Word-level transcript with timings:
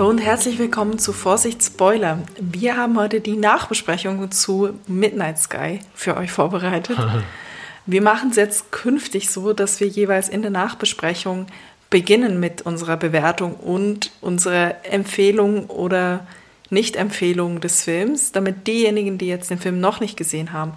Hallo 0.00 0.08
und 0.08 0.16
herzlich 0.16 0.58
willkommen 0.58 0.98
zu 0.98 1.12
Vorsicht 1.12 1.62
Spoiler. 1.62 2.20
Wir 2.40 2.78
haben 2.78 2.98
heute 2.98 3.20
die 3.20 3.36
Nachbesprechung 3.36 4.30
zu 4.30 4.70
Midnight 4.86 5.38
Sky 5.38 5.80
für 5.92 6.16
euch 6.16 6.32
vorbereitet. 6.32 6.96
Wir 7.84 8.00
machen 8.00 8.30
es 8.30 8.36
jetzt 8.36 8.72
künftig 8.72 9.28
so, 9.28 9.52
dass 9.52 9.78
wir 9.78 9.88
jeweils 9.88 10.30
in 10.30 10.40
der 10.40 10.50
Nachbesprechung 10.50 11.48
beginnen 11.90 12.40
mit 12.40 12.62
unserer 12.62 12.96
Bewertung 12.96 13.56
und 13.56 14.10
unserer 14.22 14.86
Empfehlung 14.86 15.66
oder 15.66 16.26
Nicht-Empfehlung 16.70 17.60
des 17.60 17.82
Films, 17.82 18.32
damit 18.32 18.66
diejenigen, 18.66 19.18
die 19.18 19.26
jetzt 19.26 19.50
den 19.50 19.58
Film 19.58 19.80
noch 19.80 20.00
nicht 20.00 20.16
gesehen 20.16 20.54
haben, 20.54 20.72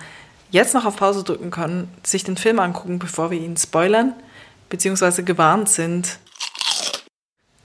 jetzt 0.52 0.74
noch 0.74 0.84
auf 0.84 0.98
Pause 0.98 1.24
drücken 1.24 1.50
können, 1.50 1.90
sich 2.04 2.26
den 2.26 2.36
Film 2.36 2.60
angucken, 2.60 3.00
bevor 3.00 3.32
wir 3.32 3.40
ihn 3.40 3.56
spoilern, 3.56 4.12
beziehungsweise 4.68 5.24
gewarnt 5.24 5.70
sind. 5.70 6.20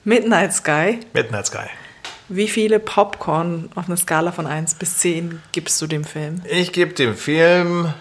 Midnight 0.09 0.55
Sky. 0.55 1.01
Midnight 1.13 1.47
Sky. 1.49 1.67
Wie 2.31 2.49
viele 2.49 2.79
Popcorn 2.79 3.69
auf 3.75 3.89
einer 3.89 3.97
Skala 3.99 4.33
von 4.33 4.47
1 4.47 4.77
bis 4.77 4.99
10 4.99 5.43
gibst 5.53 5.81
du 5.83 5.87
dem 5.87 6.03
Film? 6.05 6.41
Ich 6.49 6.73
gebe 6.73 6.95
dem 6.95 7.15
Film 7.15 7.93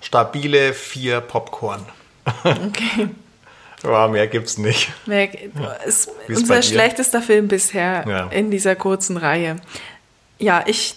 stabile 0.00 0.74
vier 0.74 1.20
Popcorn. 1.20 1.86
Okay. 2.44 3.08
Ja, 3.84 4.06
mehr 4.08 4.28
gibt's 4.28 4.58
nicht. 4.58 4.90
Mehr, 5.06 5.28
ist 5.84 6.10
Wie 6.28 6.32
ist 6.34 6.40
unser 6.42 6.62
schlechtester 6.62 7.20
Film 7.20 7.48
bisher 7.48 8.04
Ja. 8.08 8.26
in 8.28 8.50
dieser 8.52 8.76
kurzen 8.76 9.16
Reihe. 9.16 9.56
Ja, 10.38 10.64
ich 10.66 10.96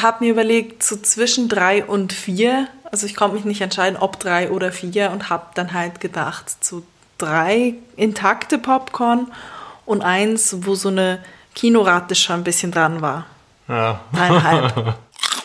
habe 0.00 0.24
mir 0.24 0.30
überlegt, 0.30 0.82
so 0.84 0.96
zwischen 0.96 1.48
drei 1.48 1.84
und 1.84 2.12
vier. 2.12 2.68
Also 2.90 3.06
ich 3.06 3.16
konnte 3.16 3.34
mich 3.36 3.44
nicht 3.44 3.60
entscheiden, 3.60 3.96
ob 3.96 4.20
drei 4.20 4.50
oder 4.50 4.70
vier 4.70 5.10
und 5.10 5.28
habe 5.30 5.46
dann 5.54 5.72
halt 5.72 6.00
gedacht, 6.00 6.64
so 6.64 6.84
drei 7.18 7.74
intakte 7.96 8.58
Popcorn 8.58 9.32
und 9.86 10.02
eins, 10.02 10.56
wo 10.60 10.74
so 10.74 10.88
eine 10.88 11.20
Kinorate 11.54 12.14
schon 12.14 12.36
ein 12.36 12.44
bisschen 12.44 12.72
dran 12.72 13.00
war. 13.00 13.26
Ja. 13.68 14.00
Dreieinhalb. 14.12 14.96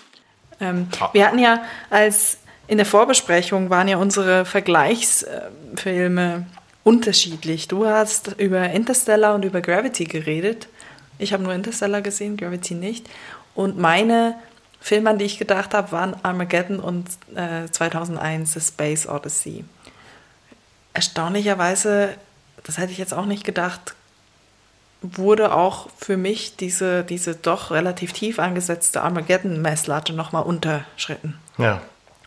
ähm, 0.59 0.88
wir 1.14 1.26
hatten 1.26 1.40
ja 1.40 1.64
als 1.90 2.38
in 2.67 2.78
der 2.78 2.86
Vorbesprechung 2.86 3.72
waren 3.72 3.88
ja 3.88 3.98
unsere 3.98 4.45
Vergleichsfilme 4.45 6.45
unterschiedlich. 6.84 7.67
Du 7.67 7.88
hast 7.88 8.36
über 8.38 8.70
Interstellar 8.70 9.34
und 9.34 9.44
über 9.44 9.62
Gravity 9.62 10.04
geredet. 10.04 10.67
Ich 11.17 11.34
habe 11.34 11.44
nur 11.44 11.54
Interstellar 11.54 12.02
gesehen, 12.02 12.38
Gravity 12.38 12.76
nicht. 12.76 13.10
Und 13.56 13.80
meine 13.80 14.36
Filme, 14.80 15.10
an 15.10 15.17
die 15.17 15.26
ich 15.26 15.38
gedacht 15.38 15.73
habe, 15.73 15.92
waren 15.92 16.16
Armageddon 16.23 16.80
und 16.80 17.10
äh, 17.36 17.70
2001 17.70 18.54
The 18.54 18.62
Space 18.62 19.08
Odyssey. 19.08 19.66
Erstaunlicherweise, 20.94 22.16
das 22.64 22.78
hätte 22.78 22.92
ich 22.92 22.98
jetzt 22.98 23.14
auch 23.14 23.26
nicht 23.26 23.44
gedacht, 23.44 23.95
wurde 25.02 25.53
auch 25.55 25.88
für 25.97 26.17
mich 26.17 26.55
diese, 26.58 27.03
diese 27.03 27.36
doch 27.36 27.72
relativ 27.72 28.11
tief 28.14 28.39
angesetzte 28.39 29.02
Armageddon-Messlatte 29.02 30.14
nochmal 30.14 30.44
unterschritten. 30.44 31.38
ja. 31.58 31.81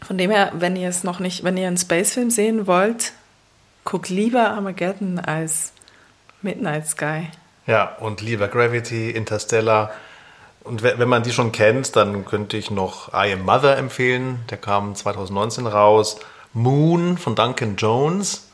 Von 0.05 0.19
dem 0.19 0.33
her, 0.33 0.51
wenn 0.57 0.75
ihr 0.75 0.89
es 0.89 1.05
noch 1.05 1.21
nicht, 1.21 1.45
wenn 1.45 1.57
ihr 1.57 1.69
einen 1.69 1.77
Space-Film 1.77 2.31
sehen 2.33 2.67
wollt, 2.67 3.13
guckt 3.85 4.09
lieber 4.09 4.51
Armageddon 4.51 5.21
als 5.21 5.73
Midnight 6.41 6.89
Sky. 6.89 7.29
Ja, 7.69 7.95
und 8.01 8.21
lieber 8.21 8.49
Gravity, 8.49 9.11
Interstellar. 9.13 9.93
Und 10.65 10.83
we- 10.83 10.95
wenn 10.99 11.09
man 11.09 11.23
die 11.23 11.31
schon 11.33 11.53
kennt, 11.53 11.95
dann 11.95 12.25
könnte 12.25 12.57
ich 12.57 12.73
noch 12.73 13.11
I 13.15 13.33
Am 13.35 13.43
Mother 13.45 13.77
empfehlen. 13.77 14.41
Der 14.51 14.59
kam 14.59 14.97
2019 14.97 15.69
raus. 15.69 16.17
Moon 16.53 17.17
von 17.17 17.37
Duncan 17.37 17.77
Jones. 17.77 18.49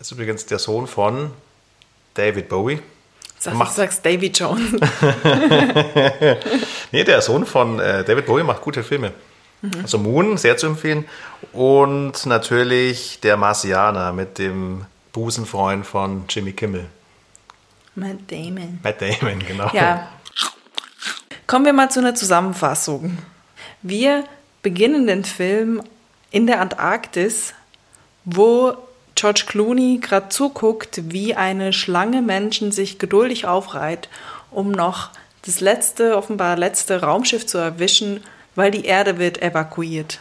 Ist 0.00 0.10
übrigens 0.12 0.46
der 0.46 0.58
Sohn 0.58 0.86
von 0.86 1.32
David 2.14 2.48
Bowie. 2.48 2.80
Sag, 3.42 3.54
Macht- 3.54 3.72
du 3.72 3.76
sagst 3.76 4.06
Davy 4.06 4.28
Jones. 4.28 4.70
Nee, 6.92 7.04
der 7.04 7.22
Sohn 7.22 7.44
von 7.46 7.80
äh, 7.80 8.04
David 8.04 8.26
Bowie 8.26 8.42
macht 8.44 8.60
gute 8.62 8.84
Filme. 8.84 9.12
Also 9.82 9.98
Moon, 9.98 10.36
sehr 10.36 10.56
zu 10.56 10.66
empfehlen. 10.66 11.06
Und 11.52 12.26
natürlich 12.26 13.18
der 13.20 13.36
Marsianer 13.36 14.12
mit 14.12 14.38
dem 14.38 14.84
Busenfreund 15.12 15.86
von 15.86 16.24
Jimmy 16.28 16.52
Kimmel. 16.52 16.86
Matt 17.94 18.18
Damon. 18.30 18.78
Matt 18.82 19.00
Damon, 19.00 19.38
genau. 19.46 19.70
Ja. 19.72 20.08
Kommen 21.46 21.64
wir 21.64 21.72
mal 21.72 21.90
zu 21.90 22.00
einer 22.00 22.14
Zusammenfassung. 22.14 23.18
Wir 23.82 24.24
beginnen 24.62 25.06
den 25.06 25.24
Film 25.24 25.82
in 26.30 26.46
der 26.46 26.60
Antarktis, 26.60 27.54
wo 28.24 28.76
George 29.14 29.44
Clooney 29.46 29.98
gerade 30.00 30.28
zuguckt, 30.28 31.12
wie 31.12 31.34
eine 31.34 31.72
Schlange 31.72 32.22
Menschen 32.22 32.72
sich 32.72 32.98
geduldig 32.98 33.46
aufreiht, 33.46 34.08
um 34.50 34.70
noch 34.70 35.10
das 35.44 35.60
letzte, 35.60 36.16
offenbar 36.16 36.56
letzte 36.56 37.00
Raumschiff 37.00 37.46
zu 37.46 37.58
erwischen, 37.58 38.22
weil 38.54 38.70
die 38.70 38.84
Erde 38.84 39.18
wird 39.18 39.42
evakuiert. 39.42 40.20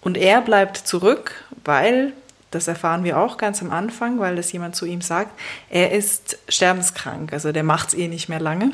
Und 0.00 0.16
er 0.16 0.40
bleibt 0.40 0.76
zurück, 0.76 1.44
weil, 1.64 2.12
das 2.50 2.68
erfahren 2.68 3.04
wir 3.04 3.18
auch 3.18 3.36
ganz 3.38 3.62
am 3.62 3.70
Anfang, 3.70 4.18
weil 4.18 4.36
das 4.36 4.52
jemand 4.52 4.76
zu 4.76 4.84
ihm 4.84 5.00
sagt, 5.00 5.38
er 5.70 5.92
ist 5.92 6.38
sterbenskrank, 6.48 7.32
also 7.32 7.52
der 7.52 7.62
macht 7.62 7.88
es 7.88 7.94
eh 7.94 8.08
nicht 8.08 8.28
mehr 8.28 8.40
lange. 8.40 8.72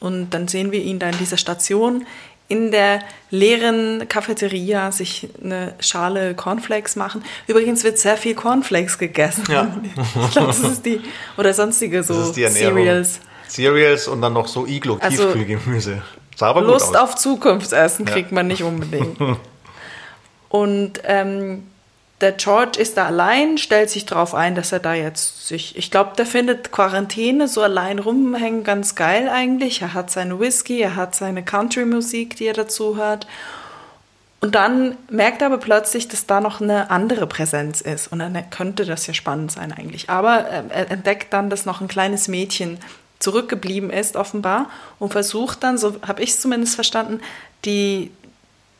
Und 0.00 0.30
dann 0.30 0.48
sehen 0.48 0.72
wir 0.72 0.82
ihn 0.82 0.98
da 0.98 1.08
in 1.08 1.18
dieser 1.18 1.36
Station 1.36 2.06
in 2.52 2.70
der 2.70 3.00
leeren 3.30 4.06
Cafeteria 4.08 4.92
sich 4.92 5.28
eine 5.42 5.74
Schale 5.80 6.34
Cornflakes 6.34 6.96
machen. 6.96 7.24
Übrigens 7.46 7.82
wird 7.82 7.98
sehr 7.98 8.18
viel 8.18 8.34
Cornflakes 8.34 8.98
gegessen. 8.98 9.44
Ja. 9.50 9.74
Ich 10.26 10.32
glaube, 10.32 10.48
das 10.48 10.58
ist 10.60 10.84
die, 10.84 11.00
oder 11.38 11.54
sonstige 11.54 12.02
so. 12.02 12.30
Cereals. 12.32 13.20
Cereals 13.48 14.06
und 14.06 14.20
dann 14.20 14.34
noch 14.34 14.48
so 14.48 14.66
Iglo, 14.66 14.98
Also, 15.00 15.32
Lust 16.60 16.96
auf 16.96 17.14
Zukunftsessen 17.16 18.06
Ja. 18.06 18.12
kriegt 18.12 18.32
man 18.32 18.46
nicht 18.48 18.62
unbedingt. 18.62 19.18
Und 20.50 21.00
ähm, 21.04 21.62
der 22.22 22.32
George 22.32 22.80
ist 22.80 22.96
da 22.96 23.06
allein, 23.06 23.58
stellt 23.58 23.90
sich 23.90 24.06
darauf 24.06 24.34
ein, 24.34 24.54
dass 24.54 24.72
er 24.72 24.78
da 24.78 24.94
jetzt 24.94 25.48
sich, 25.48 25.76
ich 25.76 25.90
glaube, 25.90 26.12
der 26.16 26.24
findet 26.24 26.72
Quarantäne 26.72 27.48
so 27.48 27.62
allein 27.62 27.98
rumhängen 27.98 28.64
ganz 28.64 28.94
geil 28.94 29.28
eigentlich. 29.28 29.82
Er 29.82 29.92
hat 29.92 30.10
seine 30.10 30.38
Whisky, 30.38 30.80
er 30.80 30.96
hat 30.96 31.14
seine 31.14 31.42
Country-Musik, 31.42 32.36
die 32.36 32.46
er 32.46 32.54
dazu 32.54 32.96
hört. 32.96 33.26
Und 34.40 34.54
dann 34.54 34.96
merkt 35.10 35.42
er 35.42 35.46
aber 35.46 35.58
plötzlich, 35.58 36.08
dass 36.08 36.26
da 36.26 36.40
noch 36.40 36.60
eine 36.60 36.90
andere 36.90 37.26
Präsenz 37.26 37.80
ist. 37.80 38.10
Und 38.10 38.20
dann 38.20 38.50
könnte 38.50 38.84
das 38.84 39.06
ja 39.06 39.14
spannend 39.14 39.52
sein 39.52 39.72
eigentlich. 39.72 40.08
Aber 40.08 40.48
äh, 40.48 40.62
er 40.70 40.90
entdeckt 40.90 41.32
dann, 41.32 41.50
dass 41.50 41.66
noch 41.66 41.80
ein 41.80 41.88
kleines 41.88 42.28
Mädchen 42.28 42.78
zurückgeblieben 43.18 43.90
ist, 43.90 44.16
offenbar, 44.16 44.68
und 44.98 45.12
versucht 45.12 45.62
dann, 45.62 45.78
so 45.78 45.94
habe 46.06 46.22
ich 46.22 46.30
es 46.30 46.40
zumindest 46.40 46.74
verstanden, 46.74 47.20
die, 47.64 48.10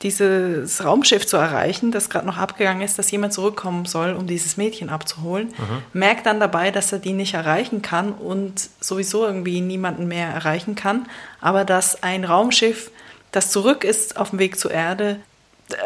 dieses 0.03 0.85
Raumschiff 0.85 1.27
zu 1.27 1.37
erreichen, 1.37 1.93
das 1.93 2.11
gerade 2.11 2.27
noch 2.27 2.37
abgegangen 2.39 2.83
ist, 2.83 2.99
dass 2.99 3.11
jemand 3.11 3.33
zurückkommen 3.33 3.87
soll, 3.87 4.13
um 4.13 4.27
dieses 4.27 4.57
Mädchen 4.57 4.91
abzuholen. 4.91 5.53
Merkt 5.93 6.27
dann 6.27 6.41
dabei, 6.41 6.71
dass 6.71 6.93
er 6.93 6.99
die 6.99 7.13
nicht 7.13 7.35
erreichen 7.35 7.83
kann 7.83 8.13
und 8.13 8.69
sowieso 8.81 9.25
irgendwie 9.25 9.61
niemanden 9.61 10.07
mehr 10.09 10.29
erreichen 10.29 10.75
kann, 10.75 11.07
aber 11.41 11.65
dass 11.65 12.03
ein 12.03 12.25
Raumschiff, 12.25 12.91
das 13.31 13.51
zurück 13.51 13.85
ist 13.85 14.17
auf 14.17 14.31
dem 14.31 14.39
Weg 14.39 14.59
zur 14.59 14.71
Erde, 14.73 15.21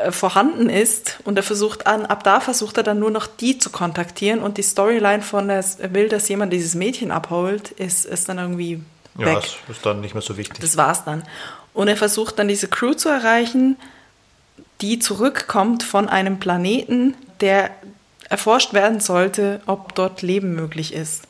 äh, 0.05 0.11
vorhanden 0.11 0.69
ist 0.69 1.19
und 1.25 1.37
er 1.37 1.43
versucht 1.45 1.87
an, 1.87 2.07
ab 2.07 2.25
da 2.25 2.41
versucht 2.41 2.77
er 2.79 2.83
dann 2.83 2.99
nur 2.99 3.11
noch 3.11 3.27
die 3.27 3.59
zu 3.59 3.71
kontaktieren 3.71 4.41
und 4.41 4.57
die 4.59 4.63
Storyline 4.63 5.23
von 5.23 5.49
er 5.51 5.63
will, 5.93 6.09
dass 6.09 6.29
jemand 6.29 6.53
dieses 6.53 6.75
Mädchen 6.75 7.11
abholt, 7.13 7.71
ist, 7.73 8.05
ist 8.05 8.29
dann 8.29 8.39
irgendwie 8.39 8.83
Ja, 9.19 9.27
weg. 9.27 9.35
das 9.69 9.77
ist 9.77 9.87
dann 9.87 10.01
nicht 10.01 10.15
mehr 10.15 10.23
so 10.23 10.37
wichtig. 10.37 10.59
Das 10.61 10.77
war's 10.77 11.05
dann. 11.05 11.23
Und 11.73 11.89
er 11.89 11.97
versucht 11.97 12.39
dann 12.39 12.49
diese 12.49 12.69
Crew 12.69 12.95
zu 12.95 13.09
erreichen, 13.11 13.77
die 14.81 14.99
zurückkommt 14.99 15.83
von 15.83 16.09
einem 16.09 16.39
Planeten, 16.39 17.15
der 17.41 17.71
erforscht 18.29 18.73
werden 18.73 19.01
sollte, 19.01 19.61
ob 19.67 19.95
dort 19.95 20.23
Leben 20.23 20.55
möglich 20.55 20.93
ist. 20.93 21.29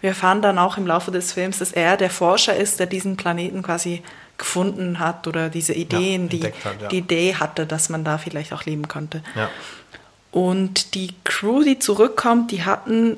Wir 0.00 0.10
erfahren 0.10 0.42
dann 0.42 0.58
auch 0.58 0.76
im 0.76 0.86
Laufe 0.86 1.10
des 1.10 1.32
Films, 1.32 1.58
dass 1.58 1.72
er 1.72 1.96
der 1.96 2.10
Forscher 2.10 2.56
ist, 2.56 2.78
der 2.78 2.86
diesen 2.86 3.16
Planeten 3.16 3.62
quasi 3.62 4.02
gefunden 4.36 5.00
hat 5.00 5.26
oder 5.26 5.48
diese 5.48 5.74
Ideen, 5.74 6.28
die, 6.28 6.36
entdeckt 6.36 6.64
hat, 6.64 6.82
ja. 6.82 6.88
die 6.88 6.98
Idee 6.98 7.34
hatte, 7.34 7.66
dass 7.66 7.88
man 7.88 8.04
da 8.04 8.18
vielleicht 8.18 8.52
auch 8.52 8.64
leben 8.64 8.86
könnte. 8.88 9.22
ja. 9.34 9.50
Und 10.30 10.94
die 10.94 11.14
Crew, 11.24 11.62
die 11.62 11.78
zurückkommt, 11.78 12.50
die 12.50 12.62
hatten 12.62 13.16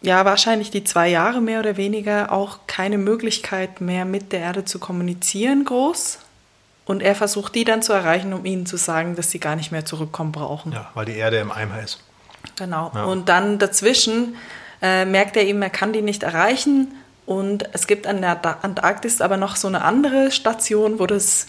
ja 0.00 0.24
wahrscheinlich 0.24 0.70
die 0.70 0.84
zwei 0.84 1.08
Jahre 1.08 1.40
mehr 1.40 1.60
oder 1.60 1.76
weniger 1.76 2.32
auch 2.32 2.60
keine 2.66 2.98
Möglichkeit 2.98 3.80
mehr 3.80 4.04
mit 4.04 4.32
der 4.32 4.40
Erde 4.40 4.64
zu 4.64 4.80
kommunizieren, 4.80 5.64
groß. 5.64 6.18
Und 6.88 7.02
er 7.02 7.14
versucht 7.14 7.54
die 7.54 7.64
dann 7.64 7.82
zu 7.82 7.92
erreichen, 7.92 8.32
um 8.32 8.46
ihnen 8.46 8.64
zu 8.64 8.78
sagen, 8.78 9.14
dass 9.14 9.30
sie 9.30 9.38
gar 9.38 9.56
nicht 9.56 9.70
mehr 9.70 9.84
zurückkommen 9.84 10.32
brauchen. 10.32 10.72
ja, 10.72 10.90
weil 10.94 11.04
die 11.04 11.16
Erde 11.16 11.36
im 11.36 11.52
Eimer 11.52 11.82
ist. 11.82 12.00
Genau. 12.56 12.90
Ja. 12.94 13.04
Und 13.04 13.28
dann 13.28 13.58
dazwischen 13.58 14.36
äh, 14.80 15.04
merkt 15.04 15.36
er 15.36 15.44
eben, 15.44 15.60
er 15.60 15.68
kann 15.68 15.92
die 15.92 16.00
nicht 16.00 16.22
erreichen. 16.22 16.94
Und 17.26 17.68
es 17.74 17.86
gibt 17.86 18.06
an 18.06 18.22
der 18.22 18.64
Antarktis 18.64 19.20
aber 19.20 19.36
noch 19.36 19.56
so 19.56 19.68
eine 19.68 19.84
andere 19.84 20.30
Station, 20.30 20.98
wo 20.98 21.04
das 21.04 21.48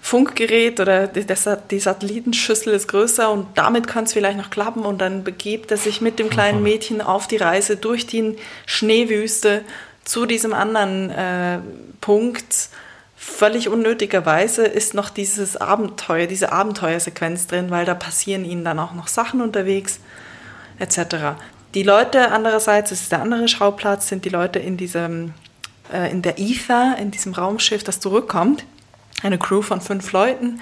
Funkgerät 0.00 0.80
oder 0.80 1.06
die, 1.06 1.24
die 1.70 1.78
Satellitenschüssel 1.78 2.74
ist 2.74 2.88
größer 2.88 3.30
und 3.30 3.46
damit 3.54 3.86
kann 3.86 4.02
es 4.02 4.12
vielleicht 4.12 4.36
noch 4.36 4.50
klappen. 4.50 4.84
Und 4.84 5.00
dann 5.00 5.22
begibt 5.22 5.70
er 5.70 5.76
sich 5.76 6.00
mit 6.00 6.18
dem 6.18 6.28
kleinen 6.28 6.60
Mädchen 6.60 7.00
auf 7.00 7.28
die 7.28 7.36
Reise 7.36 7.76
durch 7.76 8.08
die 8.08 8.36
Schneewüste 8.66 9.62
zu 10.04 10.26
diesem 10.26 10.52
anderen 10.52 11.10
äh, 11.10 11.58
Punkt, 12.00 12.68
völlig 13.22 13.68
unnötigerweise 13.68 14.64
ist 14.64 14.94
noch 14.94 15.08
dieses 15.08 15.56
Abenteuer, 15.56 16.26
diese 16.26 16.50
Abenteuersequenz 16.50 17.46
drin, 17.46 17.70
weil 17.70 17.84
da 17.84 17.94
passieren 17.94 18.44
ihnen 18.44 18.64
dann 18.64 18.80
auch 18.80 18.94
noch 18.94 19.06
Sachen 19.06 19.40
unterwegs, 19.40 20.00
etc. 20.80 21.36
Die 21.74 21.84
Leute 21.84 22.32
andererseits, 22.32 22.90
das 22.90 23.02
ist 23.02 23.12
der 23.12 23.22
andere 23.22 23.46
Schauplatz, 23.46 24.08
sind 24.08 24.24
die 24.24 24.28
Leute 24.28 24.58
in 24.58 24.76
diesem, 24.76 25.34
äh, 25.92 26.10
in 26.10 26.22
der 26.22 26.40
Ether, 26.40 26.96
in 26.98 27.12
diesem 27.12 27.32
Raumschiff, 27.32 27.84
das 27.84 28.00
zurückkommt. 28.00 28.64
Eine 29.22 29.38
Crew 29.38 29.62
von 29.62 29.80
fünf 29.80 30.10
Leuten, 30.10 30.60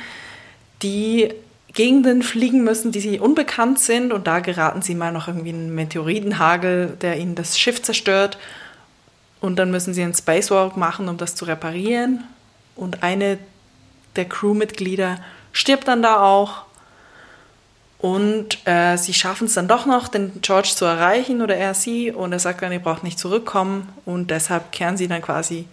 die 0.83 1.33
Gegenden 1.73 2.23
fliegen 2.23 2.63
müssen, 2.63 2.93
die 2.93 3.01
sie 3.01 3.21
unbekannt 3.21 3.79
sind 3.79 4.13
und 4.13 4.27
da 4.27 4.41
geraten 4.41 4.83
sie 4.83 4.95
mal 4.95 5.13
noch 5.13 5.29
irgendwie 5.29 5.51
einen 5.51 5.75
Meteoritenhagel, 5.75 6.99
der 7.01 7.17
ihnen 7.17 7.37
das 7.37 7.59
Schiff 7.59 7.81
zerstört 7.81 8.37
und 9.41 9.57
dann 9.57 9.71
müssen 9.71 9.95
sie 9.95 10.03
einen 10.03 10.15
Spacewalk 10.15 10.77
machen, 10.77 11.09
um 11.09 11.17
das 11.17 11.35
zu 11.35 11.47
reparieren 11.47 12.25
und 12.81 13.03
eine 13.03 13.39
der 14.17 14.25
Crewmitglieder 14.25 15.19
stirbt 15.53 15.89
dann 15.89 16.03
da 16.03 16.21
auch 16.21 16.63
und 17.99 18.67
äh, 18.67 18.97
sie 18.97 19.13
schaffen 19.13 19.47
es 19.47 19.55
dann 19.55 19.69
doch 19.69 19.85
noch, 19.85 20.09
den 20.09 20.41
George 20.41 20.73
zu 20.75 20.85
erreichen 20.85 21.43
oder 21.43 21.57
er 21.57 21.75
sie 21.75 22.11
und 22.11 22.33
er 22.33 22.39
sagt 22.39 22.63
dann, 22.63 22.73
ihr 22.73 22.81
braucht 22.81 23.05
nicht 23.05 23.19
zurückkommen 23.19 23.89
und 24.05 24.31
deshalb 24.31 24.73
kehren 24.73 24.97
sie 24.97 25.07
dann 25.07 25.23
quasi 25.23 25.67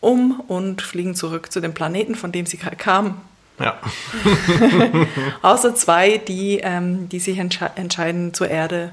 um 0.00 0.40
und 0.40 0.82
fliegen 0.82 1.14
zurück 1.14 1.52
zu 1.52 1.60
dem 1.60 1.74
Planeten, 1.74 2.14
von 2.14 2.32
dem 2.32 2.46
sie 2.46 2.56
kamen 2.56 3.20
ja. 3.60 3.78
Außer 5.42 5.74
zwei, 5.74 6.18
die, 6.18 6.58
ähm, 6.58 7.08
die 7.08 7.20
sich 7.20 7.38
entsche 7.38 7.70
entscheiden, 7.74 8.34
zur 8.34 8.48
Erde, 8.48 8.92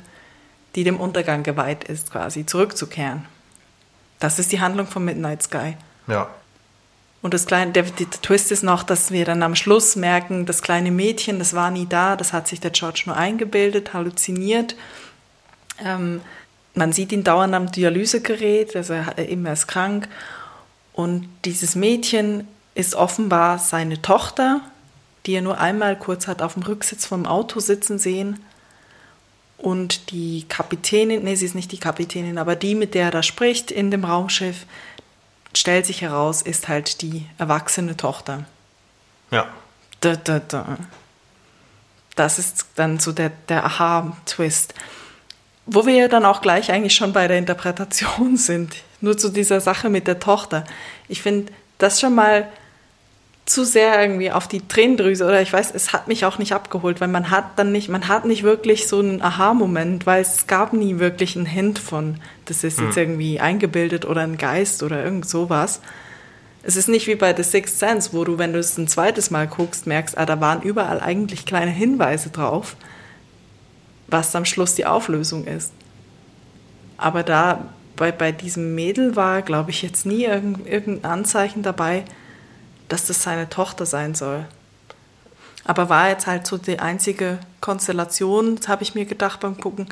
die 0.75 0.83
dem 0.83 0.99
Untergang 0.99 1.43
geweiht 1.43 1.83
ist, 1.85 2.11
quasi 2.11 2.45
zurückzukehren. 2.45 3.25
Das 4.19 4.39
ist 4.39 4.51
die 4.51 4.61
Handlung 4.61 4.87
von 4.87 5.05
Midnight 5.05 5.43
Sky. 5.43 5.75
Ja. 6.07 6.29
Und 7.25 7.33
das 7.33 7.47
kleine, 7.47 7.71
der, 7.71 7.81
der, 7.81 8.07
Twist 8.11 8.51
ist 8.51 8.61
noch, 8.61 8.83
dass 8.83 9.09
wir 9.09 9.25
dann 9.25 9.41
am 9.41 9.55
Schluss 9.55 9.95
merken, 9.95 10.45
das 10.45 10.61
kleine 10.61 10.91
Mädchen, 10.91 11.39
das 11.39 11.55
war 11.55 11.71
nie 11.71 11.87
da, 11.87 12.15
das 12.15 12.33
hat 12.33 12.47
sich 12.47 12.59
der 12.59 12.69
George 12.69 13.01
nur 13.07 13.17
eingebildet, 13.17 13.95
halluziniert. 13.95 14.75
Ähm, 15.83 16.21
man 16.75 16.93
sieht 16.93 17.11
ihn 17.11 17.23
dauernd 17.23 17.55
am 17.55 17.71
Dialysegerät, 17.71 18.75
also 18.75 18.93
er, 18.93 19.17
eben 19.17 19.43
er 19.47 19.53
ist 19.53 19.65
krank. 19.65 20.07
Und 20.93 21.27
dieses 21.45 21.73
Mädchen 21.73 22.47
ist 22.75 22.93
offenbar 22.93 23.57
seine 23.57 24.03
Tochter, 24.03 24.61
die 25.25 25.33
er 25.33 25.41
nur 25.41 25.59
einmal 25.59 25.97
kurz 25.97 26.27
hat 26.27 26.43
auf 26.43 26.53
dem 26.53 26.61
Rücksitz 26.61 27.07
vom 27.07 27.25
Auto 27.25 27.59
sitzen 27.59 27.97
sehen. 27.97 28.39
Und 29.57 30.11
die 30.11 30.45
Kapitänin, 30.47 31.23
nee, 31.23 31.33
sie 31.33 31.47
ist 31.47 31.55
nicht 31.55 31.71
die 31.71 31.79
Kapitänin, 31.79 32.37
aber 32.37 32.55
die, 32.55 32.75
mit 32.75 32.93
der 32.93 33.05
er 33.05 33.11
da 33.11 33.23
spricht 33.23 33.71
in 33.71 33.89
dem 33.89 34.05
Raumschiff, 34.05 34.67
stellt 35.57 35.85
sich 35.85 36.01
heraus, 36.01 36.41
ist 36.41 36.67
halt 36.67 37.01
die 37.01 37.25
erwachsene 37.37 37.97
Tochter. 37.97 38.45
Ja. 39.31 39.47
Da, 40.01 40.15
da, 40.15 40.39
da. 40.39 40.77
Das 42.15 42.39
ist 42.39 42.67
dann 42.75 42.99
so 42.99 43.11
der, 43.11 43.31
der 43.49 43.65
Aha-Twist. 43.65 44.73
Wo 45.65 45.85
wir 45.85 45.95
ja 45.95 46.07
dann 46.07 46.25
auch 46.25 46.41
gleich 46.41 46.71
eigentlich 46.71 46.95
schon 46.95 47.13
bei 47.13 47.27
der 47.27 47.37
Interpretation 47.37 48.37
sind. 48.37 48.75
Nur 49.01 49.17
zu 49.17 49.29
dieser 49.29 49.61
Sache 49.61 49.89
mit 49.89 50.07
der 50.07 50.19
Tochter. 50.19 50.63
Ich 51.07 51.21
finde 51.21 51.51
das 51.77 51.99
schon 51.99 52.15
mal 52.15 52.47
zu 53.45 53.63
sehr 53.63 54.01
irgendwie 54.01 54.31
auf 54.31 54.47
die 54.47 54.67
Tränendrüse 54.67 55.23
oder 55.23 55.41
ich 55.41 55.53
weiß, 55.53 55.71
es 55.75 55.93
hat 55.93 56.07
mich 56.07 56.25
auch 56.25 56.39
nicht 56.39 56.53
abgeholt, 56.53 56.99
weil 56.99 57.07
man 57.07 57.29
hat 57.29 57.59
dann 57.59 57.71
nicht, 57.71 57.89
man 57.89 58.07
hat 58.07 58.25
nicht 58.25 58.41
wirklich 58.41 58.87
so 58.87 58.99
einen 58.99 59.21
Aha-Moment, 59.21 60.07
weil 60.07 60.21
es 60.21 60.47
gab 60.47 60.73
nie 60.73 60.97
wirklich 60.97 61.35
einen 61.35 61.45
Hint 61.45 61.77
von, 61.77 62.19
das 62.45 62.63
ist 62.63 62.79
jetzt 62.79 62.95
hm. 62.95 63.03
irgendwie 63.03 63.39
eingebildet 63.39 64.05
oder 64.05 64.21
ein 64.21 64.37
Geist 64.37 64.81
oder 64.81 65.03
irgend 65.03 65.29
sowas. 65.29 65.79
Es 66.63 66.75
ist 66.75 66.89
nicht 66.89 67.05
wie 67.05 67.13
bei 67.13 67.35
The 67.35 67.43
Sixth 67.43 67.77
Sense, 67.77 68.13
wo 68.13 68.23
du, 68.23 68.39
wenn 68.39 68.51
du 68.51 68.57
es 68.57 68.75
ein 68.79 68.87
zweites 68.87 69.29
Mal 69.29 69.45
guckst, 69.45 69.85
merkst, 69.85 70.17
ah, 70.17 70.25
da 70.25 70.41
waren 70.41 70.63
überall 70.63 70.99
eigentlich 70.99 71.45
kleine 71.45 71.69
Hinweise 71.69 72.31
drauf, 72.31 72.75
was 74.07 74.35
am 74.35 74.45
Schluss 74.45 74.73
die 74.73 74.87
Auflösung 74.87 75.45
ist. 75.45 75.71
Aber 76.97 77.21
da 77.21 77.69
bei, 77.95 78.11
bei 78.11 78.31
diesem 78.31 78.73
Mädel 78.73 79.15
war, 79.15 79.43
glaube 79.43 79.69
ich, 79.69 79.83
jetzt 79.83 80.07
nie 80.07 80.23
irgendein 80.23 81.05
Anzeichen 81.05 81.61
dabei, 81.61 82.03
dass 82.89 83.07
das 83.07 83.23
seine 83.23 83.49
Tochter 83.49 83.85
sein 83.85 84.15
soll. 84.15 84.45
Aber 85.63 85.89
war 85.89 86.09
jetzt 86.09 86.27
halt 86.27 86.45
so 86.45 86.57
die 86.57 86.79
einzige 86.79 87.39
Konstellation, 87.59 88.59
habe 88.67 88.83
ich 88.83 88.93
mir 88.93 89.05
gedacht 89.05 89.39
beim 89.39 89.59
Gucken, 89.59 89.87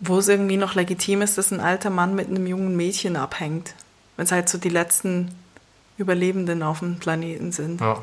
wo 0.00 0.18
es 0.18 0.28
irgendwie 0.28 0.56
noch 0.56 0.74
legitim 0.74 1.22
ist, 1.22 1.36
dass 1.38 1.52
ein 1.52 1.60
alter 1.60 1.90
Mann 1.90 2.14
mit 2.14 2.28
einem 2.28 2.46
jungen 2.46 2.76
Mädchen 2.76 3.16
abhängt. 3.16 3.74
Wenn 4.16 4.24
es 4.24 4.32
halt 4.32 4.48
so 4.48 4.56
die 4.56 4.70
letzten 4.70 5.34
Überlebenden 5.98 6.62
auf 6.62 6.80
dem 6.80 6.98
Planeten 6.98 7.52
sind. 7.52 7.80
Ja. 7.80 8.02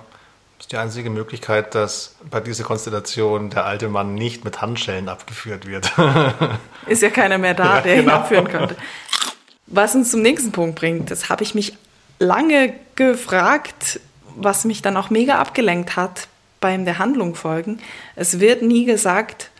Das 0.57 0.67
ist 0.67 0.71
die 0.71 0.77
einzige 0.77 1.09
Möglichkeit, 1.09 1.75
dass 1.75 2.15
bei 2.29 2.39
dieser 2.39 2.63
Konstellation 2.63 3.49
der 3.49 3.65
alte 3.65 3.89
Mann 3.89 4.13
nicht 4.13 4.45
mit 4.45 4.61
Handschellen 4.61 5.09
abgeführt 5.09 5.67
wird. 5.67 5.91
ist 6.87 7.01
ja 7.01 7.09
keiner 7.09 7.37
mehr 7.37 7.53
da, 7.53 7.81
der 7.81 7.97
genau. 7.97 8.11
ihn 8.11 8.17
abführen 8.17 8.47
könnte. 8.47 8.75
Was 9.67 9.95
uns 9.95 10.11
zum 10.11 10.21
nächsten 10.21 10.51
Punkt 10.51 10.75
bringt, 10.75 11.09
das 11.11 11.29
habe 11.29 11.43
ich 11.43 11.55
mich 11.55 11.73
lange 12.19 12.73
gefragt, 12.95 13.99
was 14.35 14.65
mich 14.65 14.81
dann 14.81 14.97
auch 14.97 15.09
mega 15.09 15.39
abgelenkt 15.39 15.95
hat 15.95 16.27
beim 16.59 16.85
der 16.85 16.97
Handlung 16.97 17.35
folgen. 17.35 17.79
Es 18.15 18.39
wird 18.39 18.61
nie 18.61 18.85
gesagt, 18.85 19.51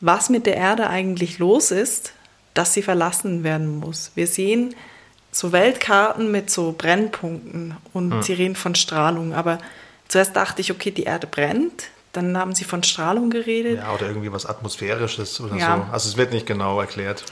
was 0.00 0.28
mit 0.28 0.46
der 0.46 0.56
Erde 0.56 0.88
eigentlich 0.88 1.38
los 1.38 1.70
ist, 1.70 2.12
dass 2.54 2.74
sie 2.74 2.82
verlassen 2.82 3.44
werden 3.44 3.78
muss. 3.78 4.12
Wir 4.14 4.26
sehen 4.26 4.74
so 5.32 5.52
Weltkarten 5.52 6.30
mit 6.30 6.50
so 6.50 6.74
Brennpunkten 6.76 7.76
und 7.92 8.12
hm. 8.12 8.22
sie 8.22 8.32
reden 8.34 8.56
von 8.56 8.74
Strahlung. 8.74 9.34
Aber 9.34 9.58
zuerst 10.08 10.36
dachte 10.36 10.60
ich, 10.60 10.70
okay, 10.70 10.90
die 10.90 11.04
Erde 11.04 11.26
brennt. 11.26 11.88
Dann 12.12 12.38
haben 12.38 12.54
sie 12.54 12.64
von 12.64 12.82
Strahlung 12.82 13.28
geredet. 13.28 13.78
Ja, 13.78 13.92
oder 13.92 14.06
irgendwie 14.06 14.32
was 14.32 14.46
Atmosphärisches 14.46 15.38
oder 15.40 15.56
ja. 15.56 15.76
so. 15.76 15.92
Also 15.92 16.08
es 16.08 16.16
wird 16.16 16.32
nicht 16.32 16.46
genau 16.46 16.80
erklärt. 16.80 17.24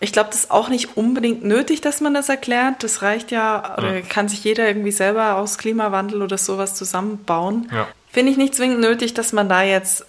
Ich 0.00 0.12
glaube, 0.12 0.30
das 0.30 0.40
ist 0.40 0.50
auch 0.50 0.68
nicht 0.68 0.96
unbedingt 0.96 1.44
nötig, 1.44 1.80
dass 1.80 2.00
man 2.00 2.14
das 2.14 2.28
erklärt. 2.28 2.82
Das 2.84 3.02
reicht 3.02 3.30
ja, 3.32 3.76
oder 3.76 3.96
ja. 3.96 4.00
kann 4.00 4.28
sich 4.28 4.44
jeder 4.44 4.66
irgendwie 4.68 4.92
selber 4.92 5.36
aus 5.36 5.58
Klimawandel 5.58 6.22
oder 6.22 6.38
sowas 6.38 6.74
zusammenbauen. 6.74 7.68
Ja. 7.72 7.88
Finde 8.10 8.30
ich 8.30 8.38
nicht 8.38 8.54
zwingend 8.54 8.80
nötig, 8.80 9.14
dass 9.14 9.32
man 9.32 9.48
da 9.48 9.62
jetzt 9.62 10.06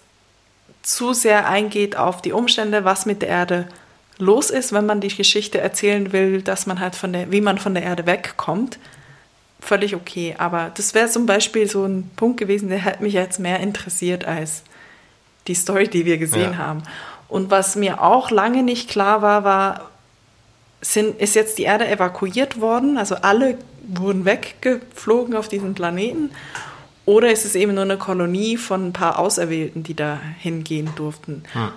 zu 0.83 1.13
sehr 1.13 1.47
eingeht 1.49 1.95
auf 1.97 2.21
die 2.21 2.31
Umstände, 2.31 2.85
was 2.85 3.05
mit 3.05 3.21
der 3.21 3.29
Erde 3.29 3.67
los 4.19 4.49
ist, 4.49 4.73
wenn 4.73 4.85
man 4.85 5.01
die 5.01 5.15
Geschichte 5.15 5.59
erzählen 5.59 6.11
will, 6.11 6.41
dass 6.41 6.67
man 6.67 6.79
halt 6.79 6.95
von 6.95 7.13
der, 7.13 7.31
wie 7.31 7.41
man 7.41 7.57
von 7.57 7.73
der 7.73 7.83
Erde 7.83 8.05
wegkommt. 8.05 8.77
Völlig 9.59 9.95
okay. 9.95 10.35
Aber 10.37 10.71
das 10.75 10.93
wäre 10.93 11.09
zum 11.09 11.25
Beispiel 11.25 11.69
so 11.69 11.85
ein 11.85 12.09
Punkt 12.15 12.39
gewesen, 12.39 12.69
der 12.69 12.79
hätte 12.79 13.03
mich 13.03 13.13
jetzt 13.13 13.39
mehr 13.39 13.59
interessiert 13.59 14.25
als 14.25 14.63
die 15.47 15.55
Story, 15.55 15.87
die 15.87 16.05
wir 16.05 16.17
gesehen 16.17 16.53
ja. 16.53 16.57
haben. 16.57 16.83
Und 17.29 17.51
was 17.51 17.75
mir 17.75 18.01
auch 18.01 18.31
lange 18.31 18.63
nicht 18.63 18.89
klar 18.89 19.21
war, 19.21 19.43
war, 19.43 19.89
sind, 20.81 21.19
ist 21.19 21.35
jetzt 21.35 21.57
die 21.57 21.63
Erde 21.63 21.87
evakuiert 21.87 22.59
worden? 22.59 22.97
Also 22.97 23.15
alle 23.15 23.57
wurden 23.87 24.25
weggeflogen 24.25 25.35
auf 25.35 25.47
diesen 25.47 25.75
Planeten? 25.75 26.31
Oder 27.05 27.31
ist 27.31 27.45
es 27.45 27.55
eben 27.55 27.73
nur 27.73 27.83
eine 27.83 27.97
Kolonie 27.97 28.57
von 28.57 28.87
ein 28.87 28.93
paar 28.93 29.19
Auserwählten, 29.19 29.83
die 29.83 29.95
da 29.95 30.19
hingehen 30.39 30.89
durften? 30.95 31.43
Hm. 31.53 31.71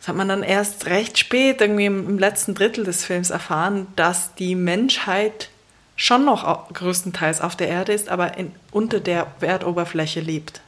Das 0.00 0.08
hat 0.08 0.16
man 0.16 0.28
dann 0.28 0.42
erst 0.42 0.86
recht 0.86 1.18
spät, 1.18 1.60
irgendwie 1.60 1.86
im, 1.86 2.18
letzten 2.18 2.54
Drittel 2.54 2.84
des 2.84 3.04
Films 3.04 3.30
erfahren, 3.30 3.86
dass 3.96 4.34
die 4.34 4.54
Menschheit 4.54 5.50
schon 5.96 6.24
noch 6.24 6.72
größtenteils 6.72 7.40
auf 7.40 7.56
der 7.56 7.68
Erde 7.68 7.92
ist, 7.92 8.08
aber 8.08 8.38
in, 8.38 8.52
unter 8.70 9.00
der 9.00 9.26
Erdoberfläche 9.40 10.20
lebt. 10.20 10.60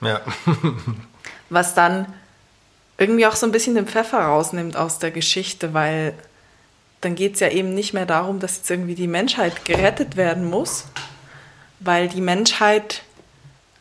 Ja. 0.00 0.20
Was 1.50 1.74
dann 1.74 2.06
irgendwie 3.00 3.26
auch 3.26 3.34
so 3.34 3.46
ein 3.46 3.52
bisschen 3.52 3.74
den 3.74 3.86
Pfeffer 3.86 4.20
rausnimmt 4.20 4.76
aus 4.76 4.98
der 4.98 5.10
Geschichte, 5.10 5.72
weil 5.72 6.12
dann 7.00 7.14
geht 7.14 7.34
es 7.34 7.40
ja 7.40 7.48
eben 7.48 7.74
nicht 7.74 7.94
mehr 7.94 8.04
darum, 8.04 8.40
dass 8.40 8.58
jetzt 8.58 8.70
irgendwie 8.70 8.94
die 8.94 9.08
Menschheit 9.08 9.64
gerettet 9.64 10.18
werden 10.18 10.48
muss, 10.48 10.84
weil 11.80 12.08
die 12.08 12.20
Menschheit, 12.20 13.02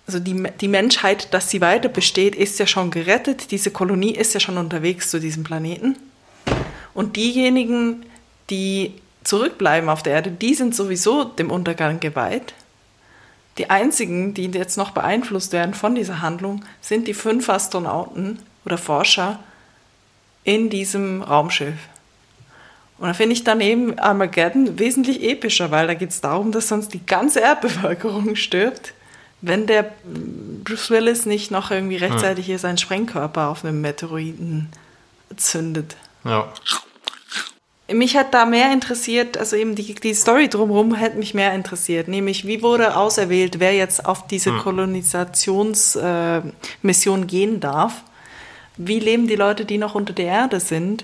also 0.08 0.20
die, 0.20 0.42
die 0.62 0.70
Menschheit, 0.70 1.34
dass 1.34 1.50
sie 1.50 1.60
weiter 1.60 1.90
besteht, 1.90 2.34
ist 2.34 2.60
ja 2.60 2.66
schon 2.66 2.92
gerettet. 2.92 3.52
Diese 3.52 3.72
Kolonie 3.72 4.16
ist 4.16 4.34
ja 4.34 4.40
schon 4.40 4.58
unterwegs 4.58 5.10
zu 5.10 5.20
diesem 5.20 5.44
Planeten. 5.44 5.98
Und 6.94 7.18
diejenigen, 7.18 8.06
die 8.50 8.94
zurückbleiben 9.26 9.90
auf 9.90 10.02
der 10.02 10.14
Erde, 10.14 10.32
die 10.32 10.56
sind 10.56 10.74
sowieso 10.74 11.26
dem 11.26 11.52
Untergang 11.52 12.00
geweiht. 12.00 12.54
Die 13.58 13.70
einzigen, 13.70 14.34
die 14.34 14.46
jetzt 14.46 14.78
noch 14.78 14.92
beeinflusst 14.92 15.52
werden 15.52 15.74
von 15.74 15.94
dieser 15.94 16.22
Handlung, 16.22 16.64
sind 16.80 17.06
die 17.10 17.14
fünf 17.14 17.50
Astronauten, 17.50 18.40
oder 18.70 18.78
Forscher 18.78 19.40
in 20.44 20.70
diesem 20.70 21.24
Raumschiff. 21.24 21.74
Und 23.00 23.08
da 23.08 23.14
finde 23.14 23.34
ich 23.34 23.44
dann 23.44 23.62
eben 23.62 23.98
Armageddon 23.98 24.78
wesentlich 24.78 25.24
epischer, 25.24 25.72
weil 25.72 25.88
da 25.88 25.96
geht 25.96 26.12
es 26.12 26.22
darum, 26.22 26.52
dass 26.52 26.68
sonst 26.68 26.94
die 26.94 27.04
ganze 27.06 27.40
Erdbevölkerung 27.40 28.36
stirbt, 28.36 28.94
wenn 29.42 29.66
der 29.68 29.90
Bruce 30.64 30.90
Willis 30.90 31.26
nicht 31.26 31.50
noch 31.50 31.72
irgendwie 31.72 31.96
rechtzeitig 31.96 32.46
hier 32.46 32.60
seinen 32.60 32.78
Sprengkörper 32.78 33.48
auf 33.48 33.64
einem 33.64 33.80
Meteoriten 33.80 34.68
zündet. 35.38 35.96
Ja. 36.26 36.52
mich 37.94 38.18
hat 38.18 38.34
da 38.34 38.46
mehr 38.46 38.74
interessiert, 38.74 39.38
also 39.38 39.56
eben 39.56 39.76
die, 39.76 39.96
die 39.96 40.14
Story 40.14 40.50
drumherum 40.50 40.94
hätte 40.94 41.18
mich 41.18 41.34
mehr 41.34 41.54
interessiert, 41.54 42.10
nämlich 42.10 42.46
wie 42.46 42.62
wurde 42.62 42.98
auserwählt, 42.98 43.62
wer 43.62 43.74
jetzt 43.74 44.06
auf 44.06 44.28
diese 44.28 44.52
hm. 44.52 44.60
Kolonisationsmission 44.60 47.24
äh, 47.24 47.26
gehen 47.26 47.62
darf. 47.62 48.04
Wie 48.82 49.00
leben 49.00 49.28
die 49.28 49.36
Leute, 49.36 49.66
die 49.66 49.78
noch 49.78 49.94
unter 49.94 50.14
der 50.14 50.28
Erde 50.28 50.62
sind? 50.62 51.04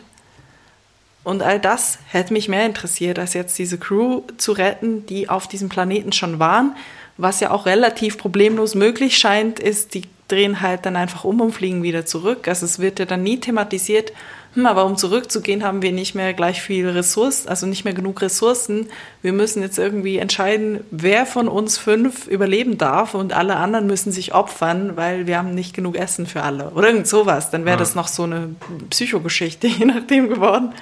Und 1.25 1.43
all 1.43 1.59
das 1.59 1.99
hätte 2.07 2.31
mich 2.31 2.47
mehr 2.47 2.65
interessiert, 2.65 3.19
als 3.19 3.33
jetzt 3.33 3.59
diese 3.59 3.77
Crew 3.77 4.21
zu 4.37 4.53
retten, 4.53 5.05
die 5.07 5.27
auf 5.27 5.49
diesem 5.49 5.67
Planeten 5.67 6.13
schon 6.13 6.39
waren. 6.39 6.73
Was 7.17 7.41
ja 7.41 7.51
auch 7.51 7.65
relativ 7.65 8.17
problemlos 8.17 8.75
möglich 8.75 9.17
scheint, 9.17 9.59
ist, 9.59 9.93
die 9.93 10.03
drehen 10.29 10.61
halt 10.61 10.85
dann 10.85 10.95
einfach 10.95 11.25
um 11.25 11.41
und 11.41 11.51
fliegen 11.51 11.83
wieder 11.83 12.05
zurück. 12.05 12.47
Also 12.47 12.65
es 12.65 12.79
wird 12.79 12.97
ja 12.99 13.05
dann 13.05 13.23
nie 13.23 13.41
thematisiert, 13.41 14.13
hm, 14.55 14.65
aber 14.65 14.85
um 14.85 14.95
zurückzugehen, 14.95 15.63
haben 15.63 15.81
wir 15.81 15.91
nicht 15.91 16.15
mehr 16.15 16.33
gleich 16.33 16.61
viel 16.61 16.89
Ressourcen, 16.89 17.49
also 17.49 17.67
nicht 17.67 17.83
mehr 17.83 17.93
genug 17.93 18.21
Ressourcen. 18.21 18.89
Wir 19.21 19.33
müssen 19.33 19.61
jetzt 19.61 19.77
irgendwie 19.77 20.17
entscheiden, 20.17 20.79
wer 20.91 21.25
von 21.25 21.49
uns 21.49 21.77
fünf 21.77 22.25
überleben 22.27 22.77
darf 22.77 23.13
und 23.13 23.33
alle 23.33 23.57
anderen 23.57 23.85
müssen 23.85 24.13
sich 24.13 24.33
opfern, 24.33 24.95
weil 24.95 25.27
wir 25.27 25.37
haben 25.37 25.53
nicht 25.53 25.75
genug 25.75 25.97
Essen 25.97 26.25
für 26.25 26.41
alle. 26.41 26.69
Oder 26.71 26.87
irgend 26.87 27.07
sowas. 27.07 27.51
Dann 27.51 27.65
wäre 27.65 27.75
ja. 27.75 27.79
das 27.79 27.95
noch 27.95 28.07
so 28.07 28.23
eine 28.23 28.55
Psychogeschichte, 28.89 29.67
je 29.79 29.85
nachdem 29.85 30.29
geworden. 30.29 30.73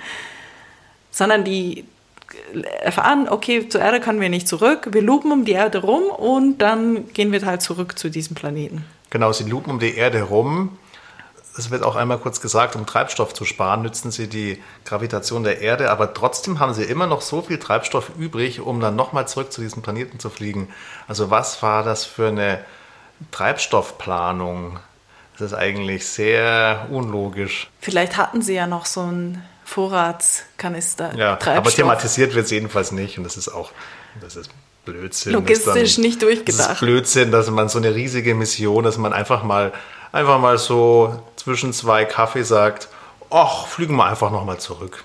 Sondern 1.10 1.44
die 1.44 1.86
erfahren, 2.82 3.28
okay, 3.30 3.68
zur 3.70 3.82
Erde 3.82 4.00
können 4.00 4.22
wir 4.22 4.30
nicht 4.30 4.48
zurück, 4.48 4.90
wir 4.92 5.02
lupen 5.02 5.32
um 5.32 5.46
die 5.46 5.52
Erde 5.52 5.80
rum 5.80 6.04
und 6.04 6.60
dann 6.60 7.12
gehen 7.14 7.32
wir 7.32 7.44
halt 7.46 7.62
zurück 7.62 7.98
zu 7.98 8.10
diesem 8.10 8.36
Planeten. 8.36 8.86
Genau, 9.10 9.32
sie 9.32 9.44
lupen 9.44 9.72
um 9.72 9.80
die 9.80 9.96
Erde 9.96 10.24
rum 10.24 10.78
es 11.58 11.70
wird 11.70 11.84
auch 11.84 11.96
einmal 11.96 12.18
kurz 12.18 12.42
gesagt, 12.42 12.76
um 12.76 12.86
Treibstoff 12.86 13.34
zu 13.34 13.46
sparen, 13.46 13.84
nützen 13.84 14.12
sie 14.12 14.28
die 14.28 14.62
Gravitation 14.86 15.44
der 15.44 15.62
Erde, 15.62 15.92
aber 15.92 16.14
trotzdem 16.14 16.60
haben 16.60 16.74
sie 16.74 16.84
immer 16.84 17.06
noch 17.06 17.22
so 17.22 17.42
viel 17.42 17.60
Treibstoff 17.60 18.12
übrig, 18.18 18.62
um 18.62 18.80
dann 18.80 18.96
nochmal 18.96 19.28
zurück 19.28 19.52
zu 19.52 19.62
diesem 19.62 19.84
Planeten 19.84 20.20
zu 20.20 20.30
fliegen. 20.30 20.70
Also 21.08 21.30
was 21.30 21.62
war 21.62 21.84
das 21.84 22.06
für 22.06 22.30
eine 22.30 22.64
Treibstoffplanung? 23.32 24.80
Das 25.38 25.52
ist 25.52 25.54
eigentlich 25.54 26.08
sehr 26.08 26.88
unlogisch. 26.90 27.70
Vielleicht 27.80 28.18
hatten 28.18 28.42
sie 28.42 28.54
ja 28.54 28.68
noch 28.68 28.86
so 28.86 29.02
einen 29.02 29.44
Vorratskanister. 29.64 31.16
Ja, 31.16 31.36
Treibstoff. 31.36 31.58
aber 31.58 31.72
thematisiert 31.72 32.34
wird 32.34 32.46
es 32.46 32.52
jedenfalls 32.52 32.92
nicht 32.92 33.18
und 33.18 33.24
das 33.24 33.38
ist 33.38 33.50
auch, 33.50 33.72
das 34.22 34.36
ist 34.36 34.50
Blödsinn. 34.86 35.34
Logistisch 35.34 35.98
nicht 36.00 36.22
durchgedacht. 36.22 36.60
Das 36.60 36.74
ist 36.74 36.80
Blödsinn, 36.80 37.32
dass 37.32 37.50
man 37.50 37.70
so 37.70 37.78
eine 37.78 37.94
riesige 37.94 38.34
Mission, 38.36 38.84
dass 38.84 38.98
man 38.98 39.14
einfach 39.14 39.44
mal 39.44 39.72
einfach 40.14 40.40
mal 40.40 40.58
so 40.58 41.22
zwischen 41.44 41.74
zwei 41.74 42.06
Kaffee 42.06 42.44
sagt, 42.44 42.88
ach, 43.30 43.68
fliegen 43.68 43.96
wir 43.98 44.06
einfach 44.06 44.32
nochmal 44.32 44.60
zurück. 44.60 45.04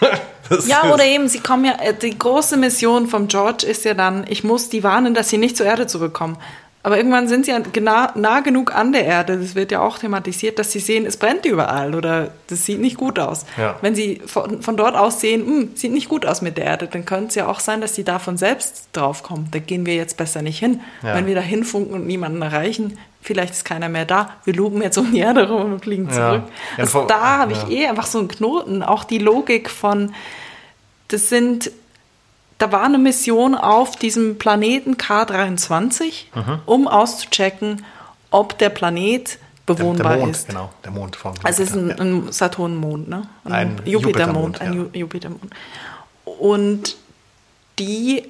ja, 0.66 0.92
oder 0.92 1.04
eben, 1.04 1.28
sie 1.28 1.40
kommen 1.40 1.64
ja, 1.64 1.76
äh, 1.80 1.94
die 1.94 2.16
große 2.16 2.56
Mission 2.58 3.06
vom 3.06 3.28
George 3.28 3.66
ist 3.66 3.84
ja 3.84 3.94
dann, 3.94 4.26
ich 4.28 4.44
muss 4.44 4.68
die 4.68 4.84
warnen, 4.84 5.14
dass 5.14 5.30
sie 5.30 5.38
nicht 5.38 5.56
zur 5.56 5.66
Erde 5.66 5.86
zurückkommen. 5.86 6.36
Aber 6.84 6.96
irgendwann 6.96 7.26
sind 7.26 7.44
sie 7.44 7.50
ja 7.50 7.60
nah, 7.80 8.12
nah, 8.14 8.40
genug 8.40 8.74
an 8.74 8.92
der 8.92 9.04
Erde, 9.04 9.36
das 9.36 9.56
wird 9.56 9.72
ja 9.72 9.80
auch 9.80 9.98
thematisiert, 9.98 10.58
dass 10.60 10.70
sie 10.70 10.78
sehen, 10.78 11.06
es 11.06 11.16
brennt 11.16 11.44
überall 11.44 11.94
oder 11.94 12.30
das 12.46 12.64
sieht 12.64 12.80
nicht 12.80 12.96
gut 12.96 13.18
aus. 13.18 13.44
Ja. 13.56 13.76
Wenn 13.80 13.96
sie 13.96 14.22
von, 14.24 14.62
von, 14.62 14.76
dort 14.76 14.94
aus 14.94 15.20
sehen, 15.20 15.44
hm, 15.44 15.70
sieht 15.74 15.92
nicht 15.92 16.08
gut 16.08 16.24
aus 16.24 16.40
mit 16.40 16.56
der 16.56 16.64
Erde, 16.64 16.86
dann 16.86 17.04
könnte 17.04 17.28
es 17.28 17.34
ja 17.34 17.48
auch 17.48 17.58
sein, 17.58 17.80
dass 17.80 17.96
sie 17.96 18.04
davon 18.04 18.36
selbst 18.36 18.88
draufkommen. 18.92 19.48
Da 19.50 19.58
gehen 19.58 19.86
wir 19.86 19.96
jetzt 19.96 20.16
besser 20.16 20.40
nicht 20.40 20.60
hin. 20.60 20.80
Ja. 21.02 21.16
Wenn 21.16 21.26
wir 21.26 21.34
da 21.34 21.40
hinfunken 21.40 21.94
und 21.94 22.06
niemanden 22.06 22.42
erreichen, 22.42 22.96
vielleicht 23.22 23.54
ist 23.54 23.64
keiner 23.64 23.88
mehr 23.88 24.04
da, 24.04 24.36
wir 24.44 24.54
lupen 24.54 24.80
jetzt 24.80 24.96
um 24.98 25.10
die 25.10 25.18
Erde 25.18 25.48
rum 25.48 25.72
und 25.72 25.82
fliegen 25.82 26.08
zurück. 26.10 26.44
Ja. 26.44 26.78
Also 26.78 27.06
da 27.06 27.38
habe 27.38 27.52
ich 27.52 27.70
eh 27.70 27.88
einfach 27.88 28.06
so 28.06 28.20
einen 28.20 28.28
Knoten, 28.28 28.84
auch 28.84 29.02
die 29.02 29.18
Logik 29.18 29.68
von, 29.68 30.14
das 31.08 31.28
sind 31.28 31.72
da 32.58 32.72
war 32.72 32.82
eine 32.82 32.98
Mission 32.98 33.54
auf 33.54 33.96
diesem 33.96 34.38
Planeten 34.38 34.96
K23, 34.96 36.24
mhm. 36.34 36.60
um 36.66 36.88
auszuchecken, 36.88 37.84
ob 38.30 38.58
der 38.58 38.68
Planet 38.68 39.38
bewohnbar 39.64 40.08
der, 40.08 40.16
der 40.16 40.26
Mond, 40.26 40.36
ist. 40.36 40.48
Genau, 40.48 40.70
der 40.84 40.90
Mond 40.90 41.16
vom 41.16 41.32
Jupiter. 41.32 41.46
Also 41.46 41.62
es 41.62 41.70
ist 41.70 41.76
ein, 41.76 42.00
ein 42.00 42.32
Saturnmond, 42.32 43.08
ne? 43.08 43.22
Ein, 43.44 43.52
ein 43.52 43.80
Jupitermond, 43.84 44.58
Jupiter 44.58 44.64
ein 44.64 44.94
Jupitermond. 44.94 45.54
Und 46.24 46.96
die 47.78 48.24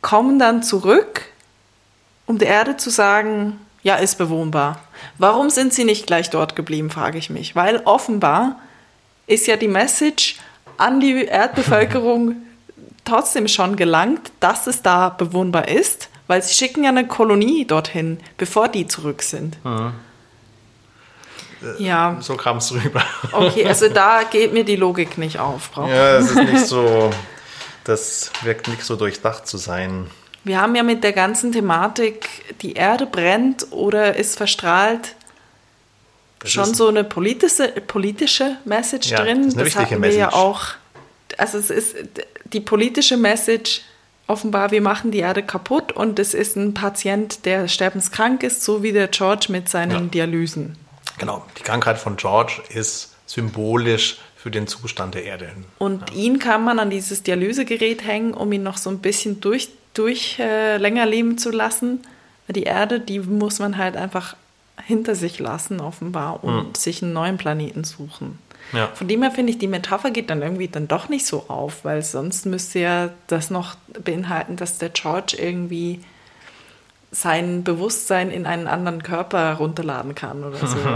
kommen 0.00 0.38
dann 0.38 0.62
zurück, 0.62 1.22
um 2.26 2.38
der 2.38 2.48
Erde 2.48 2.76
zu 2.76 2.90
sagen, 2.90 3.58
ja, 3.82 3.96
ist 3.96 4.18
bewohnbar. 4.18 4.80
Warum 5.18 5.50
sind 5.50 5.72
sie 5.72 5.84
nicht 5.84 6.06
gleich 6.06 6.30
dort 6.30 6.56
geblieben, 6.56 6.90
frage 6.90 7.18
ich 7.18 7.30
mich. 7.30 7.54
Weil 7.56 7.82
offenbar 7.84 8.58
ist 9.26 9.46
ja 9.46 9.56
die 9.56 9.68
Message 9.68 10.36
an 10.78 11.00
die 11.00 11.24
Erdbevölkerung 11.26 12.36
trotzdem 13.04 13.48
schon 13.48 13.76
gelangt, 13.76 14.32
dass 14.40 14.66
es 14.66 14.82
da 14.82 15.08
bewohnbar 15.08 15.68
ist, 15.68 16.08
weil 16.26 16.42
sie 16.42 16.54
schicken 16.54 16.84
ja 16.84 16.90
eine 16.90 17.06
Kolonie 17.06 17.64
dorthin, 17.64 18.18
bevor 18.38 18.68
die 18.68 18.86
zurück 18.86 19.22
sind. 19.22 19.62
Mhm. 19.64 19.92
Ja. 21.78 22.16
So 22.20 22.36
kam 22.36 22.56
es 22.56 22.72
rüber. 22.72 23.04
Okay, 23.30 23.66
also 23.66 23.88
da 23.94 24.22
geht 24.24 24.52
mir 24.52 24.64
die 24.64 24.76
Logik 24.76 25.18
nicht 25.18 25.38
auf. 25.38 25.70
Brauch. 25.70 25.88
Ja, 25.88 26.16
es 26.16 26.30
ist 26.30 26.36
nicht 26.36 26.66
so, 26.66 27.10
das 27.84 28.32
wirkt 28.42 28.68
nicht 28.68 28.82
so 28.82 28.96
durchdacht 28.96 29.46
zu 29.46 29.58
sein. 29.58 30.10
Wir 30.44 30.60
haben 30.60 30.74
ja 30.74 30.82
mit 30.82 31.04
der 31.04 31.12
ganzen 31.12 31.52
Thematik, 31.52 32.28
die 32.62 32.72
Erde 32.72 33.06
brennt 33.06 33.68
oder 33.70 34.16
ist 34.16 34.36
verstrahlt, 34.36 35.14
das 36.40 36.50
schon 36.50 36.64
ist 36.64 36.76
so 36.76 36.88
eine 36.88 37.04
politische, 37.04 37.68
politische 37.68 38.56
Message 38.64 39.10
ja, 39.10 39.22
drin. 39.22 39.44
Das, 39.44 39.54
das 39.54 39.76
hatten 39.76 39.90
wir 39.90 39.98
Message. 40.00 40.18
ja 40.18 40.32
auch. 40.32 40.62
Also 41.38 41.58
es 41.58 41.70
ist 41.70 41.96
die 42.52 42.60
politische 42.60 43.16
Message 43.16 43.82
offenbar, 44.26 44.70
wir 44.70 44.80
machen 44.80 45.10
die 45.10 45.18
Erde 45.18 45.42
kaputt 45.42 45.92
und 45.92 46.18
es 46.18 46.34
ist 46.34 46.56
ein 46.56 46.74
Patient, 46.74 47.44
der 47.44 47.68
sterbenskrank 47.68 48.42
ist, 48.42 48.62
so 48.62 48.82
wie 48.82 48.92
der 48.92 49.08
George 49.08 49.46
mit 49.48 49.68
seinen 49.68 49.90
ja. 49.90 50.00
Dialysen. 50.00 50.76
Genau, 51.18 51.44
die 51.58 51.62
Krankheit 51.62 51.98
von 51.98 52.16
George 52.16 52.62
ist 52.70 53.14
symbolisch 53.26 54.18
für 54.36 54.50
den 54.50 54.66
Zustand 54.66 55.14
der 55.14 55.24
Erde. 55.24 55.50
Und 55.78 56.10
ja. 56.10 56.16
ihn 56.16 56.38
kann 56.38 56.64
man 56.64 56.78
an 56.78 56.90
dieses 56.90 57.22
Dialysegerät 57.22 58.04
hängen, 58.04 58.34
um 58.34 58.52
ihn 58.52 58.62
noch 58.62 58.76
so 58.76 58.90
ein 58.90 58.98
bisschen 58.98 59.40
durch, 59.40 59.68
durch 59.94 60.38
äh, 60.38 60.78
länger 60.78 61.06
leben 61.06 61.38
zu 61.38 61.50
lassen. 61.50 62.00
Die 62.48 62.64
Erde, 62.64 63.00
die 63.00 63.20
muss 63.20 63.60
man 63.60 63.78
halt 63.78 63.96
einfach 63.96 64.36
hinter 64.84 65.14
sich 65.14 65.38
lassen, 65.38 65.80
offenbar, 65.80 66.42
und 66.42 66.68
mhm. 66.68 66.74
sich 66.74 67.02
einen 67.02 67.12
neuen 67.12 67.36
Planeten 67.36 67.84
suchen. 67.84 68.38
Ja. 68.72 68.88
Von 68.94 69.08
dem 69.08 69.22
her 69.22 69.30
finde 69.30 69.52
ich, 69.52 69.58
die 69.58 69.68
Metapher 69.68 70.10
geht 70.10 70.30
dann 70.30 70.42
irgendwie 70.42 70.68
dann 70.68 70.88
doch 70.88 71.08
nicht 71.08 71.26
so 71.26 71.44
auf, 71.48 71.84
weil 71.84 72.02
sonst 72.02 72.46
müsste 72.46 72.78
ja 72.78 73.10
das 73.26 73.50
noch 73.50 73.76
beinhalten, 74.02 74.56
dass 74.56 74.78
der 74.78 74.88
George 74.88 75.36
irgendwie 75.38 76.00
sein 77.10 77.62
Bewusstsein 77.62 78.30
in 78.30 78.46
einen 78.46 78.66
anderen 78.66 79.02
Körper 79.02 79.54
runterladen 79.54 80.14
kann 80.14 80.44
oder 80.44 80.66
so. 80.66 80.76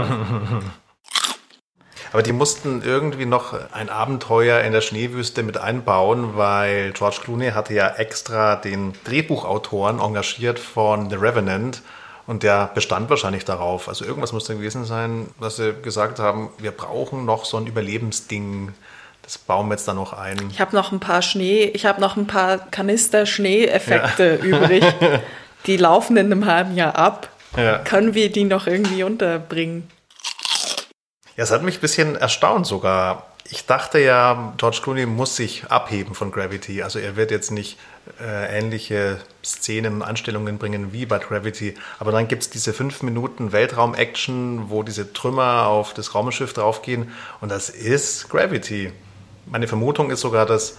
Aber 2.13 2.23
die 2.23 2.33
mussten 2.33 2.81
irgendwie 2.83 3.25
noch 3.25 3.53
ein 3.73 3.89
Abenteuer 3.89 4.61
in 4.61 4.71
der 4.71 4.81
Schneewüste 4.81 5.43
mit 5.43 5.57
einbauen, 5.57 6.37
weil 6.37 6.93
George 6.93 7.17
Clooney 7.23 7.51
hatte 7.51 7.73
ja 7.73 7.89
extra 7.89 8.55
den 8.55 8.93
Drehbuchautoren 9.03 9.99
engagiert 9.99 10.57
von 10.57 11.09
The 11.09 11.17
Revenant 11.17 11.81
und 12.27 12.43
der 12.43 12.69
bestand 12.75 13.09
wahrscheinlich 13.09 13.45
darauf. 13.45 13.87
Also 13.87 14.05
irgendwas 14.05 14.33
muss 14.33 14.45
da 14.45 14.53
gewesen 14.53 14.85
sein, 14.85 15.27
dass 15.39 15.55
sie 15.55 15.73
gesagt 15.81 16.19
haben, 16.19 16.49
wir 16.57 16.71
brauchen 16.71 17.25
noch 17.25 17.45
so 17.45 17.57
ein 17.57 17.65
Überlebensding. 17.65 18.73
Das 19.23 19.37
bauen 19.37 19.67
wir 19.67 19.73
jetzt 19.73 19.87
da 19.87 19.93
noch 19.93 20.13
ein. 20.13 20.37
Ich 20.51 20.61
habe 20.61 20.75
noch 20.75 20.91
ein 20.91 20.99
paar 20.99 21.21
Schnee, 21.21 21.63
ich 21.63 21.85
habe 21.85 21.99
noch 21.99 22.17
ein 22.17 22.27
paar 22.27 22.59
Kanister 22.59 23.25
Schneeeffekte 23.25 24.39
ja. 24.41 24.43
übrig. 24.43 24.83
Die 25.65 25.77
laufen 25.77 26.17
in 26.17 26.31
einem 26.31 26.45
halben 26.45 26.75
Jahr 26.75 26.95
ab. 26.95 27.29
Ja. 27.55 27.79
Können 27.79 28.13
wir 28.13 28.31
die 28.31 28.43
noch 28.43 28.67
irgendwie 28.67 29.03
unterbringen? 29.03 29.89
Ja, 31.37 31.43
es 31.43 31.51
hat 31.51 31.63
mich 31.63 31.77
ein 31.77 31.81
bisschen 31.81 32.15
erstaunt 32.15 32.67
sogar. 32.67 33.27
Ich 33.49 33.65
dachte 33.65 33.99
ja, 33.99 34.53
George 34.57 34.79
Clooney 34.83 35.05
muss 35.05 35.37
sich 35.37 35.65
abheben 35.67 36.15
von 36.15 36.31
Gravity. 36.31 36.83
Also 36.83 36.99
er 36.99 37.15
wird 37.15 37.31
jetzt 37.31 37.51
nicht 37.51 37.77
äh, 38.19 38.57
ähnliche 38.57 39.19
Szenen 39.43 39.95
und 39.95 40.01
Anstellungen 40.01 40.57
bringen 40.57 40.91
wie 40.91 41.05
bei 41.05 41.19
Gravity. 41.19 41.75
Aber 41.99 42.11
dann 42.11 42.27
gibt 42.27 42.43
es 42.43 42.49
diese 42.49 42.73
fünf 42.73 43.03
Minuten 43.03 43.53
Weltraum-Action, 43.53 44.69
wo 44.69 44.83
diese 44.83 45.13
Trümmer 45.13 45.67
auf 45.67 45.93
das 45.93 46.13
Raumschiff 46.13 46.53
draufgehen. 46.53 47.11
Und 47.39 47.49
das 47.49 47.69
ist 47.69 48.29
Gravity. 48.29 48.91
Meine 49.45 49.67
Vermutung 49.67 50.11
ist 50.11 50.21
sogar, 50.21 50.45
dass 50.45 50.77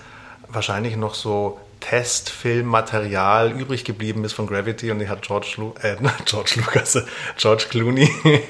wahrscheinlich 0.48 0.96
noch 0.96 1.14
so 1.14 1.58
Testfilmmaterial 1.80 3.52
übrig 3.52 3.84
geblieben 3.84 4.24
ist 4.24 4.32
von 4.32 4.46
Gravity 4.46 4.90
und 4.90 4.98
die 4.98 5.08
hat 5.08 5.22
George, 5.22 5.54
Lu 5.56 5.74
äh, 5.80 5.96
George 6.24 6.54
Lucas, 6.56 6.98
George 7.36 7.66
Clooney 7.70 8.10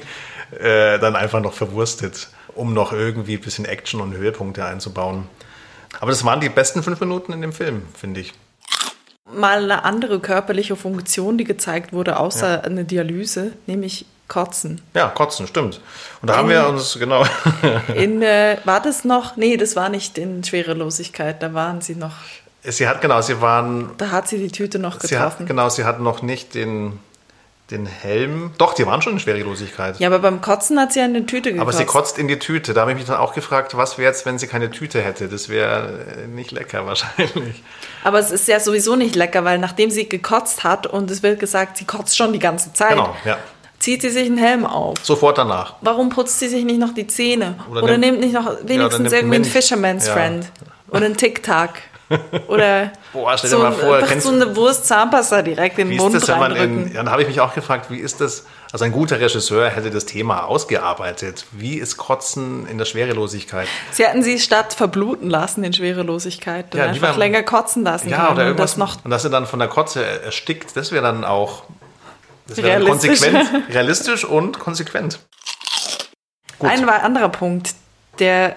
äh, 0.59 0.99
dann 0.99 1.15
einfach 1.15 1.41
noch 1.41 1.53
verwurstet, 1.53 2.29
um 2.55 2.73
noch 2.73 2.93
irgendwie 2.93 3.35
ein 3.35 3.41
bisschen 3.41 3.65
Action 3.65 4.01
und 4.01 4.13
Höhepunkte 4.15 4.65
einzubauen. 4.65 5.27
Aber 5.99 6.11
das 6.11 6.23
waren 6.23 6.39
die 6.39 6.49
besten 6.49 6.83
fünf 6.83 6.99
Minuten 6.99 7.33
in 7.33 7.41
dem 7.41 7.53
Film, 7.53 7.83
finde 7.93 8.21
ich 8.21 8.33
mal 9.33 9.63
eine 9.63 9.85
andere 9.85 10.19
körperliche 10.19 10.75
Funktion, 10.75 11.37
die 11.37 11.43
gezeigt 11.43 11.93
wurde, 11.93 12.19
außer 12.19 12.49
ja. 12.49 12.61
eine 12.61 12.85
Dialyse, 12.85 13.53
nämlich 13.67 14.05
Kotzen. 14.27 14.81
Ja, 14.93 15.07
Kotzen, 15.07 15.47
stimmt. 15.47 15.81
Und 16.21 16.29
da 16.29 16.37
haben 16.37 16.49
wir 16.49 16.67
uns, 16.67 16.97
genau. 16.99 17.25
In, 17.95 18.21
äh, 18.21 18.57
war 18.63 18.79
das 18.81 19.03
noch? 19.03 19.37
Nee, 19.37 19.57
das 19.57 19.75
war 19.75 19.89
nicht 19.89 20.17
in 20.19 20.43
Schwerelosigkeit, 20.43 21.41
da 21.41 21.53
waren 21.53 21.81
sie 21.81 21.95
noch. 21.95 22.13
Sie 22.61 22.87
hat, 22.87 23.01
genau, 23.01 23.21
sie 23.21 23.41
waren. 23.41 23.91
Da 23.97 24.11
hat 24.11 24.27
sie 24.27 24.37
die 24.37 24.51
Tüte 24.51 24.77
noch 24.77 24.99
Sie 24.99 25.17
hat, 25.17 25.29
getroffen. 25.29 25.45
genau, 25.47 25.69
sie 25.69 25.85
hat 25.85 25.99
noch 25.99 26.21
nicht 26.21 26.53
den, 26.53 26.99
den 27.71 27.85
Helm. 27.85 28.51
Doch, 28.57 28.73
die 28.73 28.85
waren 28.85 29.01
schon 29.01 29.13
in 29.13 29.19
Schwerelosigkeit. 29.19 29.99
Ja, 29.99 30.07
aber 30.07 30.19
beim 30.19 30.41
Kotzen 30.41 30.79
hat 30.79 30.91
sie 30.93 31.01
eine 31.01 31.25
Tüte 31.25 31.51
gekotzt. 31.51 31.61
Aber 31.61 31.73
sie 31.73 31.85
kotzt 31.85 32.17
in 32.17 32.27
die 32.27 32.39
Tüte. 32.39 32.73
Da 32.73 32.81
habe 32.81 32.91
ich 32.91 32.97
mich 32.97 33.05
dann 33.05 33.17
auch 33.17 33.33
gefragt, 33.33 33.77
was 33.77 33.97
wäre 33.97 34.09
jetzt, 34.11 34.25
wenn 34.25 34.39
sie 34.39 34.47
keine 34.47 34.71
Tüte 34.71 35.01
hätte? 35.01 35.27
Das 35.27 35.49
wäre 35.49 36.05
äh, 36.23 36.27
nicht 36.27 36.51
lecker 36.51 36.85
wahrscheinlich. 36.85 37.61
Aber 38.03 38.19
es 38.19 38.31
ist 38.31 38.47
ja 38.47 38.59
sowieso 38.59 38.95
nicht 38.95 39.15
lecker, 39.15 39.43
weil 39.45 39.59
nachdem 39.59 39.89
sie 39.91 40.09
gekotzt 40.09 40.63
hat 40.63 40.87
und 40.87 41.11
es 41.11 41.21
wird 41.23 41.39
gesagt, 41.39 41.77
sie 41.77 41.85
kotzt 41.85 42.17
schon 42.17 42.33
die 42.33 42.39
ganze 42.39 42.73
Zeit, 42.73 42.91
Genau, 42.91 43.15
ja. 43.25 43.37
zieht 43.77 44.01
sie 44.01 44.09
sich 44.09 44.25
einen 44.25 44.37
Helm 44.39 44.65
auf. 44.65 44.97
Sofort 45.03 45.37
danach. 45.37 45.75
Warum 45.81 46.09
putzt 46.09 46.39
sie 46.39 46.47
sich 46.47 46.65
nicht 46.65 46.79
noch 46.79 46.93
die 46.93 47.07
Zähne? 47.07 47.55
Oder 47.69 47.83
Oder, 47.83 47.97
nimmt- 47.97 48.19
nimmt 48.19 48.19
nicht 48.21 48.33
noch 48.33 48.51
wenigstens 48.63 48.99
nimmt 48.99 49.13
irgendwie 49.13 49.35
einen. 49.35 49.45
Fisherman's 49.45 50.07
Ja. 50.07 50.13
Friend? 50.13 50.51
Oder 50.89 51.05
einen 51.05 51.17
Tic-Tac? 51.17 51.73
Oder 52.47 52.91
Boah, 53.13 53.37
stell 53.37 53.49
dir 53.51 53.55
so, 53.57 53.61
mal 53.63 53.71
vor, 53.71 53.95
einfach 53.95 54.09
kennst 54.09 54.25
so 54.25 54.31
du- 54.35 54.41
eine 54.43 54.55
Wurst 54.55 54.85
Zahnpasta 54.87 55.41
direkt 55.41 55.77
in 55.79 55.89
den 55.89 55.97
Mund 55.97 56.15
das, 56.15 56.27
in, 56.27 56.93
dann 56.93 57.09
habe 57.11 57.21
ich 57.21 57.27
mich 57.27 57.39
auch 57.39 57.53
gefragt, 57.53 57.91
wie 57.91 57.97
ist 57.99 58.19
das, 58.21 58.45
also 58.71 58.85
ein 58.85 58.91
guter 58.91 59.19
Regisseur 59.19 59.69
hätte 59.69 59.89
das 59.91 60.05
Thema 60.05 60.45
ausgearbeitet. 60.45 61.45
Wie 61.51 61.75
ist 61.75 61.97
Kotzen 61.97 62.67
in 62.67 62.77
der 62.77 62.85
Schwerelosigkeit? 62.85 63.67
Sie 63.91 64.03
hätten 64.05 64.23
sie 64.23 64.39
statt 64.39 64.73
verbluten 64.73 65.29
lassen 65.29 65.63
in 65.63 65.73
Schwerelosigkeit 65.73 66.73
und 66.73 66.79
Ja, 66.79 66.85
einfach 66.87 67.09
lieber- 67.09 67.17
länger 67.19 67.43
kotzen 67.43 67.83
lassen 67.83 68.09
Ja, 68.09 68.25
oder 68.31 68.31
und 68.31 68.47
irgendwas. 68.47 68.71
das 68.71 68.77
noch 68.77 69.05
und 69.05 69.11
dass 69.11 69.23
er 69.23 69.29
dann 69.29 69.45
von 69.45 69.59
der 69.59 69.67
Kotze 69.67 70.03
erstickt, 70.03 70.75
das 70.75 70.91
wäre 70.91 71.03
dann 71.03 71.23
auch 71.23 71.63
das 72.47 72.57
wäre 72.57 72.79
Realistisch. 72.81 73.19
konsequent, 73.21 73.69
realistisch 73.73 74.25
und 74.25 74.57
konsequent. 74.59 75.19
Gut. 76.57 76.69
Ein 76.69 76.89
anderer 76.89 77.29
Punkt, 77.29 77.73
der 78.19 78.55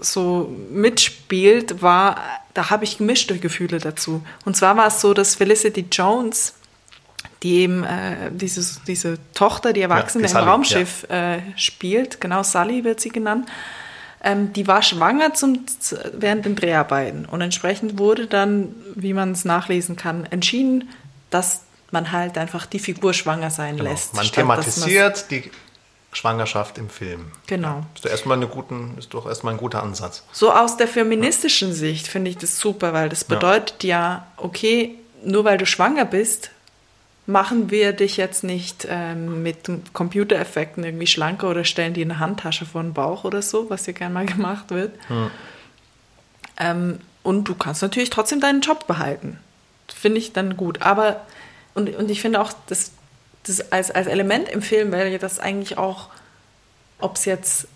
so 0.00 0.54
mitspielt, 0.70 1.82
war, 1.82 2.16
da 2.54 2.70
habe 2.70 2.84
ich 2.84 2.98
gemischte 2.98 3.38
Gefühle 3.38 3.78
dazu. 3.78 4.22
Und 4.44 4.56
zwar 4.56 4.76
war 4.76 4.88
es 4.88 5.00
so, 5.00 5.14
dass 5.14 5.34
Felicity 5.34 5.86
Jones, 5.90 6.54
die 7.42 7.60
eben 7.60 7.84
äh, 7.84 8.30
dieses, 8.32 8.82
diese 8.86 9.18
Tochter, 9.34 9.72
die 9.72 9.82
Erwachsene 9.82 10.24
die 10.24 10.30
im 10.30 10.36
Sully, 10.36 10.48
Raumschiff 10.50 11.04
äh, 11.10 11.38
spielt, 11.56 12.20
genau 12.20 12.42
Sully 12.42 12.84
wird 12.84 13.00
sie 13.00 13.10
genannt, 13.10 13.48
ähm, 14.22 14.52
die 14.52 14.66
war 14.66 14.82
schwanger 14.82 15.32
zum, 15.34 15.64
während 16.12 16.44
den 16.44 16.56
Dreharbeiten. 16.56 17.24
Und 17.24 17.40
entsprechend 17.40 17.98
wurde 17.98 18.26
dann, 18.26 18.74
wie 18.94 19.14
man 19.14 19.32
es 19.32 19.44
nachlesen 19.44 19.96
kann, 19.96 20.26
entschieden, 20.26 20.90
dass 21.30 21.62
man 21.90 22.12
halt 22.12 22.36
einfach 22.38 22.66
die 22.66 22.78
Figur 22.78 23.14
schwanger 23.14 23.50
sein 23.50 23.76
Genau. 23.76 23.90
lässt. 23.90 24.14
Man 24.14 24.24
statt 24.24 24.34
thematisiert 24.36 25.30
die 25.30 25.50
Schwangerschaft 26.12 26.78
im 26.78 26.88
Film. 26.88 27.26
Genau. 27.46 27.84
Ist 27.94 28.04
doch 28.04 28.10
erstmal, 28.10 28.36
eine 28.36 28.48
guten, 28.48 28.96
ist 28.98 29.14
doch 29.14 29.26
erstmal 29.26 29.54
ein 29.54 29.58
guter 29.58 29.82
Ansatz. 29.82 30.24
So 30.32 30.52
aus 30.52 30.76
der 30.76 30.88
feministischen 30.88 31.72
Sicht 31.72 32.08
finde 32.08 32.30
ich 32.30 32.38
das 32.38 32.58
super, 32.58 32.92
weil 32.92 33.08
das 33.08 33.24
bedeutet 33.24 33.84
ja, 33.84 34.26
okay, 34.36 34.96
nur 35.24 35.44
weil 35.44 35.58
du 35.58 35.66
schwanger 35.66 36.04
bist, 36.04 36.50
machen 37.26 37.70
wir 37.70 37.92
dich 37.92 38.16
jetzt 38.16 38.42
nicht 38.42 38.86
ähm, 38.90 39.42
mit 39.42 39.70
Computereffekten 39.92 40.82
irgendwie 40.82 41.06
schlanker 41.06 41.48
oder 41.48 41.64
stellen 41.64 41.94
dir 41.94 42.04
eine 42.04 42.18
Handtasche 42.18 42.66
vor 42.66 42.82
den 42.82 42.92
Bauch 42.92 43.24
oder 43.24 43.40
so, 43.40 43.70
was 43.70 43.86
ja 43.86 43.92
gerne 43.92 44.14
mal 44.14 44.26
gemacht 44.26 44.70
wird. 44.70 44.92
Ähm, 46.58 46.98
und 47.22 47.44
du 47.44 47.54
kannst 47.54 47.82
natürlich 47.82 48.10
trotzdem 48.10 48.40
deinen 48.40 48.62
Job 48.62 48.86
behalten. 48.86 49.38
Finde 49.88 50.18
ich 50.18 50.32
dann 50.32 50.56
gut. 50.56 50.82
Aber, 50.82 51.20
und, 51.74 51.94
und 51.94 52.10
ich 52.10 52.20
finde 52.20 52.40
auch, 52.40 52.52
das, 52.66 52.92
das 53.44 53.72
als, 53.72 53.90
als 53.90 54.06
Element 54.06 54.48
im 54.48 54.62
Film 54.62 54.92
ja 54.92 55.18
das 55.18 55.38
eigentlich 55.38 55.78
auch, 55.78 56.08
ob 56.98 57.16
es 57.16 57.24
jetzt 57.24 57.68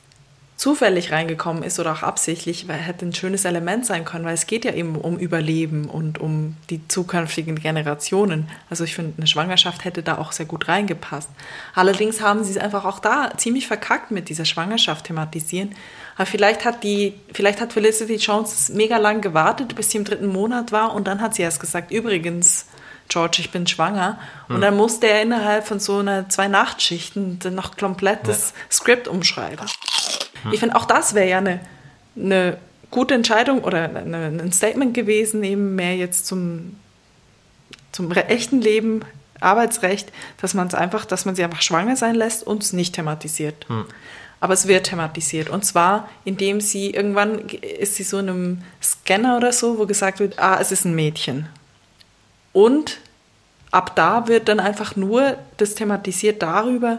zufällig 0.57 1.11
reingekommen 1.11 1.65
ist 1.65 1.81
oder 1.81 1.93
auch 1.93 2.03
absichtlich, 2.03 2.69
weil 2.69 2.79
hätte 2.79 3.05
ein 3.05 3.13
schönes 3.13 3.45
Element 3.45 3.85
sein 3.85 4.05
können, 4.05 4.25
weil 4.25 4.35
es 4.35 4.47
geht 4.47 4.65
ja 4.65 4.73
eben 4.73 4.95
um 4.95 5.19
Überleben 5.19 5.87
und 5.87 6.21
um 6.21 6.57
die 6.71 6.87
zukünftigen 6.87 7.57
Generationen. 7.57 8.49
Also 8.71 8.85
ich 8.85 8.95
finde, 8.95 9.15
eine 9.17 9.27
Schwangerschaft 9.27 9.85
hätte 9.85 10.05
da 10.05 10.19
auch 10.19 10.31
sehr 10.31 10.47
gut 10.47 10.69
reingepasst. 10.69 11.29
Allerdings 11.75 12.21
haben 12.21 12.45
sie 12.45 12.53
es 12.53 12.59
einfach 12.59 12.85
auch 12.85 13.01
da 13.01 13.33
ziemlich 13.37 13.67
verkackt 13.67 14.13
mit 14.13 14.29
dieser 14.29 14.45
Schwangerschaft 14.45 15.07
thematisieren. 15.07 15.75
Aber 16.15 16.27
vielleicht 16.27 16.65
hat 16.65 16.85
die, 16.85 17.15
vielleicht 17.33 17.61
hat 17.61 17.73
Felicity 17.73 18.15
Jones 18.15 18.69
mega 18.69 18.99
lang 18.99 19.23
gewartet, 19.23 19.75
bis 19.75 19.91
sie 19.91 19.99
im 19.99 20.05
dritten 20.05 20.29
Monat 20.29 20.71
war 20.71 20.95
und 20.95 21.09
dann 21.09 21.21
hat 21.21 21.35
sie 21.35 21.43
erst 21.43 21.59
gesagt, 21.59 21.91
übrigens, 21.91 22.67
George, 23.09 23.39
ich 23.41 23.51
bin 23.51 23.67
schwanger. 23.67 24.19
Und 24.49 24.61
dann 24.61 24.77
musste 24.77 25.09
er 25.09 25.23
innerhalb 25.23 25.67
von 25.67 25.79
so 25.79 25.99
einer 25.99 26.29
zwei 26.29 26.49
Nachtschichten 26.49 27.39
dann 27.39 27.55
noch 27.55 27.77
komplett 27.77 28.27
das 28.27 28.55
Skript 28.71 29.09
umschreiben. 29.09 29.67
Ich 30.53 30.61
finde, 30.61 30.77
auch 30.77 30.85
das 30.85 31.15
wäre 31.15 31.29
ja 31.29 31.39
eine, 31.39 31.61
eine 32.17 32.59
gute 32.91 33.15
Entscheidung 33.15 33.63
oder 33.65 33.85
eine, 33.85 34.17
ein 34.17 34.53
Statement 34.53 34.95
gewesen, 34.95 35.43
eben 35.43 35.75
mehr 35.75 35.97
jetzt 35.97 36.27
zum, 36.27 36.77
zum 37.93 38.11
echten 38.13 38.61
Leben, 38.61 39.03
Arbeitsrecht, 39.41 40.11
dass 40.41 40.55
man 40.55 40.69
es 40.69 40.75
einfach, 40.75 41.05
dass 41.05 41.25
man 41.25 41.35
sie 41.35 41.45
einfach 41.45 41.63
schwanger 41.63 41.97
sein 41.97 42.15
lässt 42.15 42.47
und 42.47 42.63
es 42.63 42.73
nicht 42.73 42.95
thematisiert. 42.95 43.67
Aber 44.41 44.55
es 44.55 44.69
wird 44.69 44.87
thematisiert. 44.87 45.49
Und 45.49 45.65
zwar, 45.65 46.09
indem 46.25 46.61
sie 46.61 46.91
irgendwann 46.91 47.41
ist 47.49 47.97
sie 47.97 48.03
so 48.03 48.19
in 48.19 48.29
einem 48.29 48.63
Scanner 48.83 49.37
oder 49.37 49.53
so, 49.53 49.79
wo 49.79 49.87
gesagt 49.87 50.21
wird, 50.21 50.39
ah, 50.39 50.59
es 50.61 50.73
ist 50.73 50.85
ein 50.85 50.95
Mädchen. 50.95 51.49
Und 52.55 53.01
ab 53.71 53.95
da 53.97 54.29
wird 54.29 54.49
dann 54.49 54.61
einfach 54.61 54.97
nur 54.97 55.37
das 55.59 55.75
thematisiert 55.75 56.43
darüber, 56.43 56.97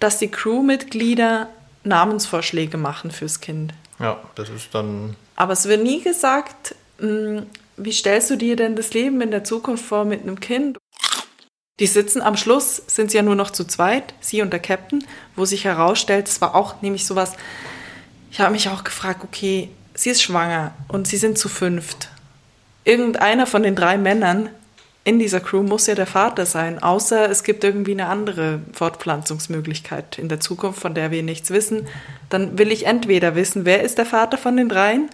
dass 0.00 0.18
die 0.18 0.28
Crewmitglieder 0.28 1.48
Namensvorschläge 1.84 2.76
machen 2.76 3.10
fürs 3.10 3.40
Kind. 3.40 3.72
Ja, 3.98 4.20
das 4.34 4.50
ist 4.50 4.74
dann. 4.74 5.16
Aber 5.36 5.52
es 5.52 5.66
wird 5.66 5.82
nie 5.82 6.02
gesagt, 6.02 6.74
mh, 6.98 7.44
wie 7.76 7.92
stellst 7.92 8.30
du 8.30 8.36
dir 8.36 8.56
denn 8.56 8.76
das 8.76 8.92
Leben 8.92 9.20
in 9.20 9.30
der 9.30 9.44
Zukunft 9.44 9.84
vor 9.84 10.04
mit 10.04 10.22
einem 10.22 10.40
Kind? 10.40 10.76
Die 11.80 11.86
sitzen 11.86 12.20
am 12.20 12.36
Schluss, 12.36 12.82
sind 12.86 13.10
sie 13.10 13.16
ja 13.16 13.22
nur 13.22 13.34
noch 13.34 13.50
zu 13.50 13.64
zweit, 13.64 14.14
sie 14.20 14.42
und 14.42 14.52
der 14.52 14.60
Captain, 14.60 15.04
wo 15.36 15.44
sich 15.44 15.64
herausstellt, 15.64 16.28
es 16.28 16.40
war 16.40 16.54
auch 16.54 16.82
nämlich 16.82 17.06
sowas, 17.06 17.32
ich 18.30 18.40
habe 18.40 18.52
mich 18.52 18.68
auch 18.68 18.84
gefragt, 18.84 19.22
okay, 19.24 19.70
sie 19.94 20.10
ist 20.10 20.22
schwanger 20.22 20.74
und 20.88 21.06
sie 21.06 21.16
sind 21.16 21.38
zu 21.38 21.48
fünft. 21.48 22.08
Irgendeiner 22.84 23.46
von 23.46 23.62
den 23.62 23.76
drei 23.76 23.96
Männern 23.98 24.48
in 25.04 25.18
dieser 25.18 25.40
Crew 25.40 25.62
muss 25.62 25.86
ja 25.88 25.94
der 25.94 26.06
Vater 26.06 26.46
sein, 26.46 26.80
außer 26.82 27.28
es 27.28 27.42
gibt 27.42 27.64
irgendwie 27.64 27.92
eine 27.92 28.06
andere 28.06 28.60
Fortpflanzungsmöglichkeit 28.72 30.18
in 30.18 30.28
der 30.28 30.38
Zukunft, 30.40 30.80
von 30.80 30.94
der 30.94 31.10
wir 31.10 31.22
nichts 31.22 31.50
wissen. 31.50 31.88
Dann 32.28 32.56
will 32.58 32.70
ich 32.70 32.86
entweder 32.86 33.34
wissen, 33.34 33.64
wer 33.64 33.82
ist 33.82 33.98
der 33.98 34.06
Vater 34.06 34.38
von 34.38 34.56
den 34.56 34.68
dreien 34.68 35.10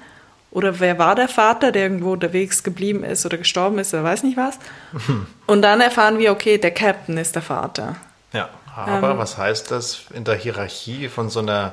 oder 0.51 0.79
wer 0.81 0.99
war 0.99 1.15
der 1.15 1.29
Vater, 1.29 1.73
der 1.73 1.83
irgendwo 1.85 2.13
unterwegs 2.13 2.63
geblieben 2.63 3.03
ist 3.03 3.25
oder 3.25 3.39
gestorben 3.39 3.79
ist 3.79 3.95
oder 3.95 4.05
weiß 4.05 4.25
nicht 4.25 4.37
was. 4.37 4.59
Und 5.47 5.63
dann 5.63 5.81
erfahren 5.81 6.19
wir, 6.19 6.33
okay, 6.33 6.59
der 6.59 6.71
Captain 6.73 7.17
ist 7.17 7.35
der 7.35 7.43
Vater. 7.43 7.97
Ja, 8.33 8.51
aber 8.77 9.13
Ähm. 9.13 9.19
was 9.19 9.39
heißt 9.39 9.71
das 9.71 10.03
in 10.13 10.25
der 10.25 10.37
Hierarchie 10.37 11.09
von 11.09 11.31
so 11.31 11.41
einer, 11.41 11.73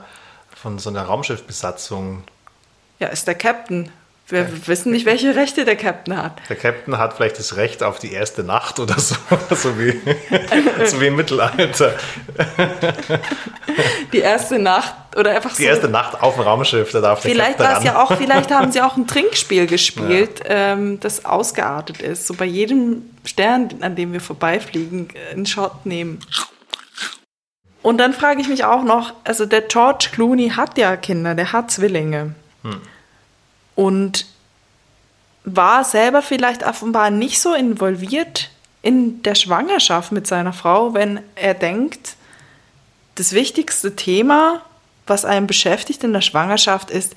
von 0.55 0.79
so 0.79 0.89
einer 0.89 1.03
Raumschiffbesatzung? 1.03 2.23
Ja, 2.99 3.09
ist 3.09 3.27
der 3.27 3.35
Captain. 3.35 3.91
Wir 4.27 4.67
wissen 4.67 4.91
nicht, 4.91 5.05
welche 5.05 5.35
Rechte 5.35 5.65
der 5.65 5.75
Captain 5.75 6.17
hat. 6.17 6.41
Der 6.49 6.55
Captain 6.55 6.97
hat 6.97 7.13
vielleicht 7.13 7.37
das 7.37 7.57
Recht 7.57 7.83
auf 7.83 7.99
die 7.99 8.11
erste 8.11 8.43
Nacht 8.43 8.79
oder 8.79 8.97
so, 8.99 9.15
so 9.51 9.77
wie, 9.77 9.91
so 10.85 10.99
wie 10.99 11.07
im 11.07 11.15
Mittelalter. 11.15 11.93
Die 14.13 14.19
erste 14.19 14.57
Nacht 14.57 14.95
oder 15.15 15.31
einfach 15.31 15.55
Die 15.55 15.63
so. 15.63 15.69
erste 15.69 15.89
Nacht 15.89 16.23
auf 16.23 16.35
dem 16.35 16.43
Raumschiff, 16.43 16.91
da 16.91 17.01
darf 17.01 17.21
der 17.21 17.31
Vielleicht 17.31 17.57
Captain 17.57 17.67
war 17.67 17.77
es 17.77 17.83
ja 17.83 18.01
auch, 18.01 18.17
vielleicht 18.17 18.51
haben 18.51 18.71
sie 18.71 18.81
auch 18.81 18.97
ein 18.97 19.05
Trinkspiel 19.05 19.67
gespielt, 19.67 20.41
ähm, 20.45 20.99
das 21.01 21.25
ausgeartet 21.25 22.01
ist. 22.01 22.25
So 22.25 22.33
bei 22.33 22.45
jedem 22.45 23.03
Stern, 23.25 23.69
an 23.81 23.95
dem 23.95 24.11
wir 24.13 24.21
vorbeifliegen, 24.21 25.09
einen 25.31 25.45
Shot 25.45 25.85
nehmen. 25.85 26.19
Und 27.83 27.99
dann 27.99 28.13
frage 28.13 28.41
ich 28.41 28.47
mich 28.47 28.63
auch 28.63 28.83
noch, 28.83 29.13
also 29.23 29.45
der 29.45 29.61
George 29.61 30.07
Clooney 30.11 30.49
hat 30.49 30.79
ja 30.79 30.95
Kinder, 30.95 31.35
der 31.35 31.51
hat 31.51 31.69
Zwillinge. 31.69 32.33
Und 33.75 34.25
war 35.43 35.83
selber 35.83 36.21
vielleicht 36.21 36.65
offenbar 36.65 37.11
nicht 37.11 37.39
so 37.39 37.53
involviert 37.53 38.49
in 38.81 39.21
der 39.23 39.35
Schwangerschaft 39.35 40.11
mit 40.11 40.27
seiner 40.27 40.53
Frau, 40.53 40.93
wenn 40.93 41.19
er 41.35 41.53
denkt, 41.53 42.15
das 43.15 43.31
wichtigste 43.33 43.95
Thema, 43.95 44.61
was 45.07 45.25
einen 45.25 45.47
beschäftigt 45.47 46.03
in 46.03 46.13
der 46.13 46.21
Schwangerschaft, 46.21 46.91
ist, 46.91 47.15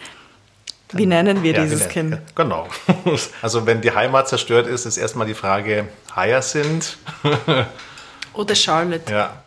wie 0.93 1.07
nennen 1.07 1.43
wir 1.43 1.53
Ja, 1.53 1.63
dieses 1.63 1.89
genau. 1.89 2.17
Kind? 2.17 2.35
Genau. 2.35 2.69
Also 3.43 3.67
wenn 3.67 3.81
die 3.81 3.91
Heimat 3.91 4.29
zerstört 4.29 4.67
ist, 4.67 4.87
ist 4.87 4.97
erstmal 4.97 5.27
die 5.27 5.35
Frage 5.35 5.89
Hyacinth. 6.15 6.97
Oder 8.33 8.55
Charlotte. 8.55 9.13
Ja, 9.13 9.43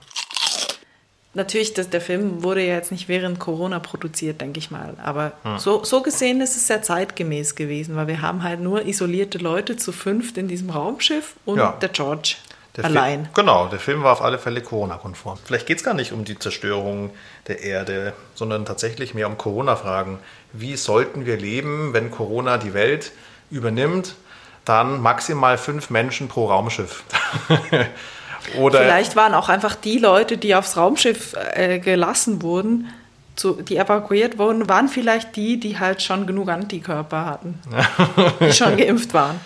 Natürlich, 1.34 1.74
das, 1.74 1.90
der 1.90 2.02
Film 2.02 2.44
wurde 2.44 2.62
ja 2.62 2.74
jetzt 2.74 2.92
nicht 2.92 3.08
während 3.08 3.40
Corona 3.40 3.80
produziert, 3.80 4.42
denke 4.42 4.60
ich 4.60 4.70
mal. 4.70 4.96
Aber 5.02 5.32
so, 5.58 5.84
so 5.86 6.02
gesehen 6.02 6.42
ist 6.42 6.58
es 6.58 6.68
sehr 6.68 6.82
zeitgemäß 6.82 7.56
gewesen, 7.56 7.96
weil 7.96 8.08
wir 8.08 8.22
haben 8.22 8.44
halt 8.44 8.60
nur 8.60 8.86
isolierte 8.86 9.38
Leute 9.38 9.78
zu 9.78 9.94
fünft 9.94 10.38
in 10.38 10.50
diesem 10.50 10.70
Raumschiff 10.72 11.36
und 11.46 11.58
Ja. 11.58 11.78
der 11.82 11.90
George. 11.90 12.36
Der 12.78 12.86
allein. 12.86 13.24
Film, 13.24 13.34
genau, 13.34 13.68
der 13.68 13.80
Film 13.80 14.04
war 14.04 14.14
auf 14.14 14.22
alle 14.22 14.40
Fälle 14.40 14.62
Corona-konform. 14.62 15.38
Vielleicht 15.44 15.68
geht 15.68 15.78
es 15.80 15.84
gar 15.84 15.94
nicht 15.94 16.14
um 16.14 16.24
die 16.24 16.40
Zerstörung 16.40 17.12
der 17.48 17.62
Erde, 17.64 18.14
sondern 18.34 18.66
tatsächlich 18.66 19.14
mehr 19.14 19.28
um 19.28 19.38
Corona-Fragen. 19.38 20.20
Wie 20.54 20.78
sollten 20.78 21.26
wir 21.26 21.36
leben, 21.38 21.92
wenn 21.94 22.12
Corona 22.12 22.58
die 22.58 22.74
Welt 22.74 23.12
übernimmt? 23.50 24.16
Dann 24.64 25.02
maximal 25.02 25.58
fünf 25.58 25.90
Menschen 25.90 26.28
pro 26.30 26.46
Raumschiff. 26.48 27.04
Oder 28.58 28.80
Vielleicht 28.80 29.16
waren 29.16 29.34
auch 29.34 29.50
einfach 29.50 29.76
die 29.76 29.98
Leute, 29.98 30.38
die 30.38 30.56
aufs 30.56 30.78
Raumschiff 30.78 31.36
äh, 31.54 31.80
gelassen 31.80 32.42
wurden, 32.42 32.88
zu, 33.36 33.62
die 33.62 33.78
evakuiert 33.78 34.38
wurden, 34.38 34.68
waren 34.68 34.90
vielleicht 34.90 35.36
die, 35.36 35.60
die 35.60 35.80
halt 35.80 36.02
schon 36.02 36.28
genug 36.28 36.50
Antikörper 36.50 37.26
hatten, 37.26 37.60
die 38.40 38.52
schon 38.52 38.78
geimpft 38.78 39.14
waren. 39.14 39.40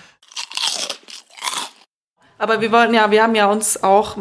Aber 2.38 2.62
wir 2.62 2.72
wollten 2.72 2.94
ja, 2.94 3.10
wir 3.12 3.24
haben 3.24 3.36
ja 3.36 3.46
uns 3.46 3.82
auch 3.84 4.18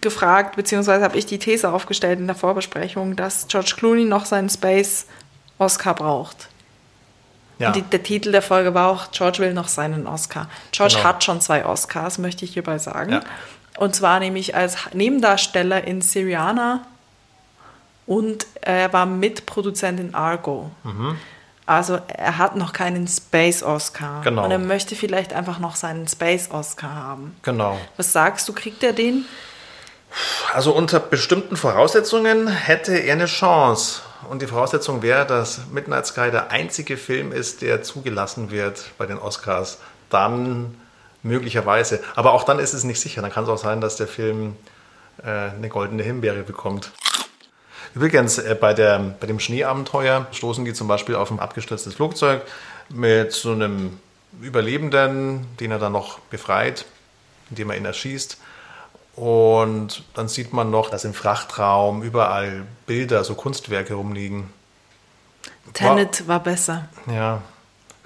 gefragt, 0.00 0.56
beziehungsweise 0.56 1.04
habe 1.04 1.16
ich 1.16 1.26
die 1.26 1.38
These 1.38 1.70
aufgestellt 1.70 2.18
in 2.18 2.26
der 2.26 2.36
Vorbesprechung, 2.36 3.16
dass 3.16 3.46
George 3.48 3.74
Clooney 3.76 4.04
noch 4.04 4.24
seinen 4.24 4.48
Space 4.50 5.06
Oscar 5.58 5.94
braucht. 5.94 6.48
Ja. 7.58 7.68
Und 7.68 7.76
die, 7.76 7.82
der 7.82 8.02
Titel 8.02 8.32
der 8.32 8.42
Folge 8.42 8.74
war 8.74 8.88
auch, 8.90 9.10
George 9.12 9.38
will 9.38 9.54
noch 9.54 9.68
seinen 9.68 10.06
Oscar. 10.06 10.48
George 10.72 10.96
genau. 10.96 11.08
hat 11.08 11.24
schon 11.24 11.40
zwei 11.40 11.64
Oscars, 11.64 12.18
möchte 12.18 12.44
ich 12.44 12.52
hierbei 12.52 12.78
sagen. 12.78 13.12
Ja. 13.12 13.20
Und 13.76 13.94
zwar 13.94 14.20
nämlich 14.20 14.54
als 14.54 14.76
Nebendarsteller 14.92 15.84
in 15.84 16.00
Syriana 16.00 16.86
und 18.06 18.46
er 18.60 18.92
war 18.92 19.06
Mitproduzent 19.06 20.00
in 20.00 20.14
Argo. 20.14 20.70
Mhm. 20.84 21.16
Also 21.66 21.98
er 22.06 22.38
hat 22.38 22.54
noch 22.54 22.72
keinen 22.72 23.08
Space 23.08 23.64
Oscar. 23.64 24.22
Genau. 24.22 24.44
Und 24.44 24.52
er 24.52 24.58
möchte 24.58 24.94
vielleicht 24.94 25.32
einfach 25.32 25.58
noch 25.58 25.74
seinen 25.74 26.06
Space 26.06 26.50
Oscar 26.52 26.94
haben. 26.94 27.36
Genau. 27.42 27.76
Was 27.96 28.12
sagst 28.12 28.48
du, 28.48 28.52
kriegt 28.52 28.84
er 28.84 28.92
den? 28.92 29.24
Also 30.54 30.72
unter 30.72 31.00
bestimmten 31.00 31.56
Voraussetzungen 31.56 32.46
hätte 32.48 32.96
er 32.96 33.14
eine 33.14 33.26
Chance. 33.26 34.02
Und 34.30 34.42
die 34.42 34.46
Voraussetzung 34.46 35.02
wäre, 35.02 35.26
dass 35.26 35.66
Midnight 35.72 36.06
Sky 36.06 36.30
der 36.30 36.50
einzige 36.50 36.96
Film 36.96 37.32
ist, 37.32 37.62
der 37.62 37.82
zugelassen 37.82 38.50
wird 38.50 38.92
bei 38.96 39.06
den 39.06 39.18
Oscars. 39.18 39.78
Dann 40.08 40.76
möglicherweise. 41.26 42.02
Aber 42.14 42.32
auch 42.32 42.44
dann 42.44 42.58
ist 42.58 42.72
es 42.72 42.84
nicht 42.84 43.00
sicher. 43.00 43.22
Dann 43.22 43.32
kann 43.32 43.44
es 43.44 43.50
auch 43.50 43.58
sein, 43.58 43.80
dass 43.80 43.96
der 43.96 44.06
Film 44.06 44.56
äh, 45.22 45.28
eine 45.28 45.68
goldene 45.68 46.02
Himbeere 46.02 46.42
bekommt. 46.42 46.92
Übrigens, 47.94 48.38
äh, 48.38 48.56
bei, 48.58 48.74
der, 48.74 48.98
bei 49.20 49.26
dem 49.26 49.40
Schneeabenteuer 49.40 50.26
stoßen 50.32 50.64
die 50.64 50.72
zum 50.72 50.88
Beispiel 50.88 51.14
auf 51.14 51.30
ein 51.30 51.40
abgestürztes 51.40 51.94
Flugzeug 51.94 52.42
mit 52.88 53.32
so 53.32 53.52
einem 53.52 53.98
Überlebenden, 54.40 55.46
den 55.58 55.70
er 55.70 55.78
dann 55.78 55.92
noch 55.92 56.18
befreit, 56.18 56.84
indem 57.50 57.70
er 57.70 57.76
ihn 57.76 57.84
erschießt. 57.84 58.38
Und 59.16 60.04
dann 60.12 60.28
sieht 60.28 60.52
man 60.52 60.70
noch, 60.70 60.90
dass 60.90 61.04
im 61.06 61.14
Frachtraum 61.14 62.02
überall 62.02 62.66
Bilder, 62.86 63.24
so 63.24 63.34
Kunstwerke 63.34 63.94
rumliegen. 63.94 64.52
Tenet 65.72 66.28
war, 66.28 66.36
war 66.36 66.42
besser. 66.42 66.88
Ja, 67.06 67.40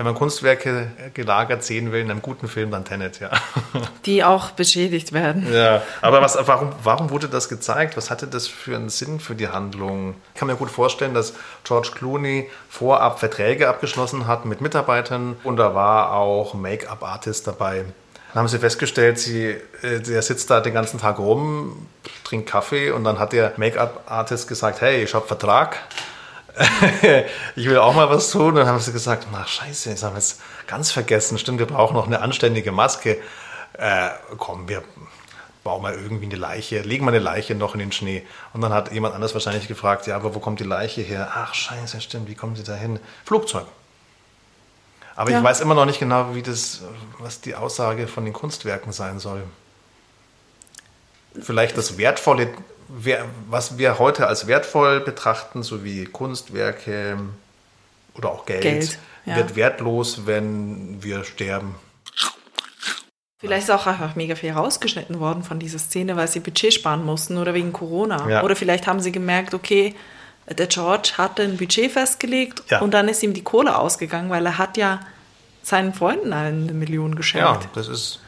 wenn 0.00 0.06
man 0.06 0.14
Kunstwerke 0.14 0.86
gelagert 1.12 1.62
sehen 1.62 1.92
will 1.92 2.00
in 2.00 2.10
einem 2.10 2.22
guten 2.22 2.48
Film, 2.48 2.70
dann 2.70 2.86
Tenet, 2.86 3.20
ja. 3.20 3.28
Die 4.06 4.24
auch 4.24 4.52
beschädigt 4.52 5.12
werden. 5.12 5.52
Ja, 5.52 5.82
aber 6.00 6.22
was, 6.22 6.38
warum, 6.40 6.72
warum 6.82 7.10
wurde 7.10 7.28
das 7.28 7.50
gezeigt? 7.50 7.98
Was 7.98 8.08
hatte 8.08 8.26
das 8.26 8.48
für 8.48 8.76
einen 8.76 8.88
Sinn 8.88 9.20
für 9.20 9.34
die 9.34 9.48
Handlung? 9.48 10.14
Ich 10.32 10.40
kann 10.40 10.48
mir 10.48 10.56
gut 10.56 10.70
vorstellen, 10.70 11.12
dass 11.12 11.34
George 11.64 11.90
Clooney 11.94 12.48
vorab 12.70 13.18
Verträge 13.18 13.68
abgeschlossen 13.68 14.26
hat 14.26 14.46
mit 14.46 14.62
Mitarbeitern 14.62 15.36
und 15.44 15.58
da 15.58 15.74
war 15.74 16.14
auch 16.14 16.54
Make-up-Artist 16.54 17.46
dabei. 17.46 17.84
Dann 18.32 18.40
haben 18.40 18.48
sie 18.48 18.58
festgestellt, 18.58 19.18
sie, 19.18 19.48
äh, 19.82 20.00
der 20.00 20.22
sitzt 20.22 20.48
da 20.48 20.62
den 20.62 20.72
ganzen 20.72 20.98
Tag 20.98 21.18
rum, 21.18 21.86
trinkt 22.24 22.48
Kaffee 22.48 22.90
und 22.90 23.04
dann 23.04 23.18
hat 23.18 23.34
der 23.34 23.52
Make-up-Artist 23.58 24.48
gesagt, 24.48 24.80
hey, 24.80 25.02
ich 25.02 25.12
habe 25.12 25.26
Vertrag 25.26 25.76
ich 27.56 27.66
will 27.66 27.78
auch 27.78 27.94
mal 27.94 28.10
was 28.10 28.30
tun. 28.30 28.48
Und 28.48 28.54
dann 28.56 28.66
haben 28.66 28.80
sie 28.80 28.92
gesagt, 28.92 29.28
na 29.32 29.46
scheiße, 29.46 29.90
jetzt 29.90 30.02
haben 30.02 30.14
wir 30.14 30.18
es 30.18 30.38
ganz 30.66 30.90
vergessen. 30.90 31.38
Stimmt, 31.38 31.58
wir 31.58 31.66
brauchen 31.66 31.94
noch 31.94 32.06
eine 32.06 32.20
anständige 32.20 32.72
Maske. 32.72 33.18
Äh, 33.74 34.10
komm, 34.36 34.68
wir 34.68 34.82
bauen 35.62 35.82
mal 35.82 35.94
irgendwie 35.94 36.26
eine 36.26 36.36
Leiche, 36.36 36.80
legen 36.80 37.04
mal 37.04 37.12
eine 37.12 37.22
Leiche 37.22 37.54
noch 37.54 37.74
in 37.74 37.80
den 37.80 37.92
Schnee. 37.92 38.26
Und 38.52 38.60
dann 38.60 38.72
hat 38.72 38.92
jemand 38.92 39.14
anders 39.14 39.34
wahrscheinlich 39.34 39.68
gefragt, 39.68 40.06
ja, 40.06 40.16
aber 40.16 40.34
wo 40.34 40.38
kommt 40.38 40.60
die 40.60 40.64
Leiche 40.64 41.02
her? 41.02 41.30
Ach 41.34 41.54
scheiße, 41.54 42.00
stimmt, 42.00 42.28
wie 42.28 42.34
kommen 42.34 42.56
sie 42.56 42.64
da 42.64 42.74
hin? 42.74 42.98
Flugzeug. 43.24 43.66
Aber 45.16 45.30
ja. 45.30 45.38
ich 45.38 45.44
weiß 45.44 45.60
immer 45.60 45.74
noch 45.74 45.84
nicht 45.84 45.98
genau, 45.98 46.34
wie 46.34 46.42
das, 46.42 46.82
was 47.18 47.40
die 47.40 47.54
Aussage 47.54 48.06
von 48.06 48.24
den 48.24 48.32
Kunstwerken 48.32 48.92
sein 48.92 49.18
soll. 49.18 49.42
Vielleicht 51.40 51.76
das 51.76 51.98
wertvolle 51.98 52.54
was 53.48 53.78
wir 53.78 53.98
heute 53.98 54.26
als 54.26 54.46
wertvoll 54.46 55.00
betrachten, 55.00 55.62
sowie 55.62 56.04
Kunstwerke 56.06 57.18
oder 58.14 58.30
auch 58.30 58.46
Geld, 58.46 58.62
Geld 58.62 58.98
ja. 59.26 59.36
wird 59.36 59.56
wertlos, 59.56 60.26
wenn 60.26 61.02
wir 61.02 61.24
sterben. 61.24 61.74
Vielleicht 63.38 63.64
ist 63.64 63.70
auch 63.70 63.86
einfach 63.86 64.16
mega 64.16 64.34
viel 64.34 64.52
rausgeschnitten 64.52 65.18
worden 65.18 65.42
von 65.42 65.58
dieser 65.58 65.78
Szene, 65.78 66.14
weil 66.16 66.28
sie 66.28 66.40
Budget 66.40 66.74
sparen 66.74 67.04
mussten 67.04 67.38
oder 67.38 67.54
wegen 67.54 67.72
Corona. 67.72 68.28
Ja. 68.28 68.42
Oder 68.42 68.54
vielleicht 68.54 68.86
haben 68.86 69.00
sie 69.00 69.12
gemerkt, 69.12 69.54
okay, 69.54 69.94
der 70.46 70.66
George 70.66 71.12
hatte 71.16 71.42
ein 71.42 71.56
Budget 71.56 71.90
festgelegt 71.92 72.62
ja. 72.68 72.80
und 72.80 72.92
dann 72.92 73.08
ist 73.08 73.22
ihm 73.22 73.32
die 73.32 73.42
Kohle 73.42 73.78
ausgegangen, 73.78 74.28
weil 74.28 74.44
er 74.44 74.58
hat 74.58 74.76
ja 74.76 75.00
seinen 75.62 75.94
Freunden 75.94 76.32
eine 76.32 76.72
Million 76.72 77.14
geschenkt. 77.14 77.46
Ja, 77.46 77.70
das 77.74 77.88
ist 77.88 78.20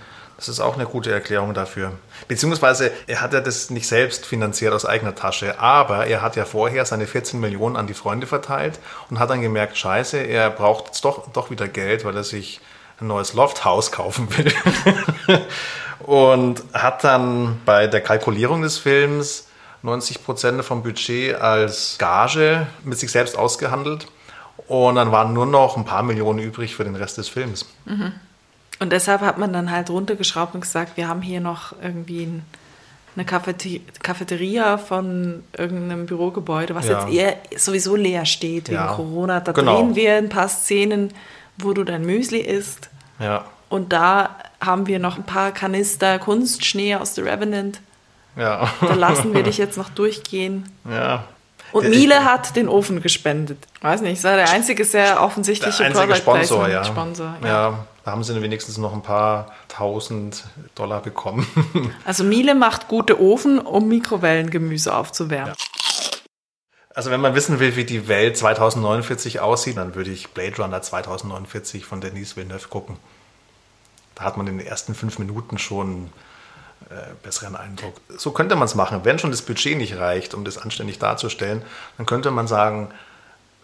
das 0.47 0.57
ist 0.57 0.61
auch 0.61 0.75
eine 0.75 0.87
gute 0.87 1.13
Erklärung 1.13 1.55
dafür. 1.55 1.93
Beziehungsweise 2.27 2.91
er 3.07 3.21
hat 3.21 3.33
ja 3.33 3.41
das 3.41 3.71
nicht 3.71 3.87
selbst 3.87 4.27
finanziert 4.27 4.73
aus 4.73 4.85
eigener 4.85 5.15
Tasche, 5.15 5.61
aber 5.61 6.07
er 6.07 6.21
hat 6.21 6.35
ja 6.35 6.45
vorher 6.45 6.85
seine 6.85 7.07
14 7.07 7.39
Millionen 7.39 7.77
an 7.77 7.87
die 7.87 7.95
Freunde 7.95 8.27
verteilt 8.27 8.81
und 9.09 9.21
hat 9.21 9.31
dann 9.31 9.41
gemerkt, 9.41 9.77
scheiße, 9.77 10.19
er 10.19 10.51
braucht 10.51 10.87
jetzt 10.87 11.05
doch, 11.05 11.31
doch 11.33 11.51
wieder 11.51 11.69
Geld, 11.69 12.05
weil 12.05 12.17
er 12.17 12.25
sich 12.25 12.61
ein 13.01 13.07
neues 13.07 13.35
Lofthaus 13.35 13.93
kaufen 13.93 14.29
will. 14.37 14.53
und 16.01 16.65
hat 16.73 17.05
dann 17.05 17.61
bei 17.65 17.87
der 17.87 18.01
Kalkulierung 18.01 18.63
des 18.63 18.79
Films 18.79 19.47
90 19.83 20.25
Prozent 20.25 20.65
vom 20.65 20.83
Budget 20.83 21.35
als 21.37 21.97
Gage 21.99 22.67
mit 22.83 22.99
sich 22.99 23.13
selbst 23.13 23.37
ausgehandelt. 23.37 24.07
Und 24.67 24.97
dann 24.97 25.13
waren 25.13 25.33
nur 25.33 25.47
noch 25.47 25.77
ein 25.77 25.85
paar 25.85 26.03
Millionen 26.03 26.39
übrig 26.39 26.75
für 26.75 26.85
den 26.85 26.97
Rest 26.97 27.19
des 27.19 27.29
Films. 27.29 27.67
Mhm. 27.85 28.13
Und 28.79 28.93
deshalb 28.93 29.21
hat 29.21 29.39
man 29.39 29.53
dann 29.53 29.71
halt 29.71 29.91
runtergeschraubt 29.91 30.55
und 30.55 30.63
gesagt, 30.63 30.97
wir 30.97 31.09
haben 31.09 31.23
hier 31.23 31.41
noch 31.41 31.75
irgendwie 31.83 32.25
ein, 32.25 32.45
eine 33.15 33.25
Cafeteria 33.25 34.79
von 34.79 35.45
irgendeinem 35.57 36.07
Bürogebäude, 36.07 36.75
was 36.75 36.89
ja. 36.89 37.07
jetzt 37.07 37.15
eher 37.15 37.37
sowieso 37.59 37.95
leer 37.95 38.25
steht 38.25 38.69
wegen 38.69 38.81
ja. 38.81 38.95
Corona. 38.95 39.41
Da 39.41 39.53
genau. 39.53 39.77
drehen 39.77 39.95
wir 39.95 40.15
ein 40.17 40.29
paar 40.29 40.49
Szenen, 40.49 41.13
wo 41.59 41.73
du 41.73 41.85
dein 41.85 42.05
Müsli 42.05 42.41
isst. 42.41 42.91
Ja. 43.21 43.45
Und 43.69 43.93
da 43.93 44.37
haben 44.61 44.87
wir 44.87 44.99
noch 44.99 45.17
ein 45.17 45.25
paar 45.25 45.53
Kanister 45.53 46.19
Kunstschnee 46.19 46.97
aus 46.97 47.15
The 47.15 47.23
Revenant. 47.23 47.81
Ja. 48.37 48.71
Da 48.81 48.95
lassen 48.95 49.35
wir 49.35 49.43
dich 49.43 49.59
jetzt 49.59 49.77
noch 49.77 49.91
durchgehen. 49.91 50.69
Ja. 50.91 51.25
Und 51.71 51.89
Miele 51.89 52.27
hat 52.27 52.55
den 52.55 52.69
Ofen 52.69 53.01
gespendet. 53.01 53.57
Weiß 53.81 54.03
nicht, 54.03 54.19
es 54.19 54.25
war 54.25 54.37
der 54.37 54.51
einzige 54.51 54.85
sehr 54.85 55.23
offensichtliche 55.23 55.79
der 55.79 55.87
einzige 55.87 56.07
Product 56.07 56.45
Sponsor, 56.45 56.69
ja. 56.69 56.85
Sponsor, 56.85 57.35
ja. 57.43 57.49
ja. 57.49 57.87
Da 58.05 58.11
haben 58.11 58.25
sie 58.25 58.41
wenigstens 58.43 58.79
noch 58.79 58.93
ein 58.93 59.03
paar 59.03 59.53
tausend 59.69 60.45
Dollar 60.75 61.03
bekommen. 61.03 61.47
Also 62.05 62.25
Miele 62.25 62.55
macht 62.55 62.89
gute 62.89 63.21
Ofen, 63.21 63.59
um 63.61 63.89
Mikrowellengemüse 63.89 64.95
aufzuwärmen. 64.95 65.55
Ja. 65.55 66.17
Also 66.95 67.11
wenn 67.11 67.21
man 67.21 67.35
wissen 67.35 67.59
will, 67.59 67.77
wie 67.77 67.85
die 67.85 68.09
Welt 68.09 68.37
2049 68.37 69.41
aussieht, 69.41 69.77
dann 69.77 69.95
würde 69.95 70.11
ich 70.11 70.31
Blade 70.31 70.57
Runner 70.57 70.83
2049 70.83 71.85
von 71.87 72.01
Denise 72.01 72.37
Villeneuve 72.37 72.69
gucken. 72.69 72.97
Da 74.15 74.25
hat 74.25 74.37
man 74.37 74.47
in 74.47 74.59
den 74.59 74.67
ersten 74.67 74.95
fünf 74.95 75.19
Minuten 75.19 75.59
schon 75.59 76.11
äh, 76.91 77.15
besseren 77.23 77.57
Eindruck. 77.57 77.95
So 78.09 78.33
könnte 78.33 78.57
man 78.57 78.67
es 78.67 78.75
machen. 78.75 79.01
Wenn 79.05 79.19
schon 79.19 79.31
das 79.31 79.43
Budget 79.43 79.79
nicht 79.79 79.97
reicht, 79.97 80.35
um 80.35 80.45
das 80.45 80.59
anständig 80.59 80.99
darzustellen, 80.99 81.63
dann 81.97 82.05
könnte 82.05 82.31
man 82.31 82.47
sagen, 82.47 82.91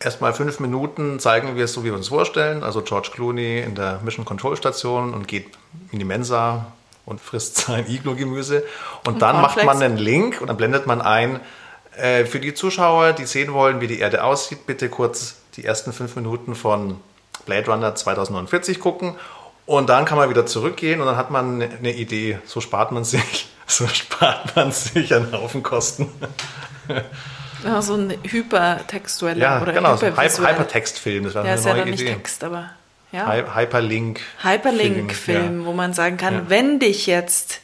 Erstmal 0.01 0.33
fünf 0.33 0.61
Minuten 0.61 1.19
zeigen 1.19 1.57
wir 1.57 1.65
es 1.65 1.73
so, 1.73 1.83
wie 1.83 1.87
wir 1.87 1.95
uns 1.95 2.09
vorstellen. 2.09 2.63
Also 2.63 2.83
George 2.83 3.11
Clooney 3.13 3.61
in 3.61 3.75
der 3.75 4.01
Mission 4.05 4.25
Control 4.25 4.57
Station 4.57 5.13
und 5.13 5.27
geht 5.27 5.47
in 5.91 5.99
die 5.99 6.05
Mensa 6.05 6.73
und 7.05 7.21
frisst 7.21 7.57
sein 7.67 7.87
Iglo-Gemüse. 7.89 8.65
Und, 9.05 9.15
und 9.15 9.23
dann 9.23 9.41
macht 9.41 9.65
man 9.65 9.83
einen 9.83 9.97
Link 9.97 10.41
und 10.41 10.47
dann 10.47 10.57
blendet 10.57 10.87
man 10.87 11.01
ein, 11.01 11.41
äh, 11.97 12.25
für 12.25 12.39
die 12.39 12.55
Zuschauer, 12.55 13.13
die 13.13 13.27
sehen 13.27 13.53
wollen, 13.53 13.81
wie 13.81 13.89
die 13.89 13.99
Erde 13.99 14.23
aussieht, 14.23 14.67
bitte 14.67 14.89
kurz 14.89 15.37
die 15.57 15.65
ersten 15.65 15.93
fünf 15.93 16.15
Minuten 16.15 16.55
von 16.55 17.01
Blade 17.45 17.67
Runner 17.69 17.95
2049 17.95 18.79
gucken. 18.79 19.17
Und 19.67 19.89
dann 19.89 20.05
kann 20.05 20.17
man 20.17 20.31
wieder 20.31 20.47
zurückgehen 20.47 21.01
und 21.01 21.07
dann 21.07 21.17
hat 21.17 21.31
man 21.31 21.61
eine 21.61 21.93
Idee. 21.93 22.39
So 22.47 22.61
spart 22.61 22.93
man 22.93 23.05
sich, 23.05 23.49
so 23.67 23.87
spart 23.89 24.55
man 24.55 24.71
sich 24.71 25.13
einen 25.13 25.33
Haufen 25.33 25.63
Kosten. 25.63 26.09
Ja, 27.65 27.83
so 27.83 27.95
ein 27.95 28.15
hypertextueller 28.23 29.41
ja, 29.41 29.63
oder 29.63 29.73
genau, 29.73 29.97
hypervisuell. 29.97 30.55
Hypertextfilm. 30.55 31.25
Das 31.25 31.35
war 31.35 31.45
ja, 31.45 31.51
eine 31.53 31.59
ist 31.59 31.65
neue 31.65 31.75
ja 31.75 31.81
dann 31.81 31.91
nicht 31.91 32.03
Idee. 32.03 32.13
Text, 32.13 32.45
aber 32.45 32.71
ja. 33.13 33.55
Hyperlink. 33.55 34.21
Hyperlink-Film, 34.43 35.61
ja. 35.61 35.67
wo 35.67 35.73
man 35.73 35.95
sagen 35.95 36.17
kann, 36.17 36.35
ja. 36.35 36.43
wenn 36.49 36.79
dich 36.79 37.07
jetzt 37.07 37.61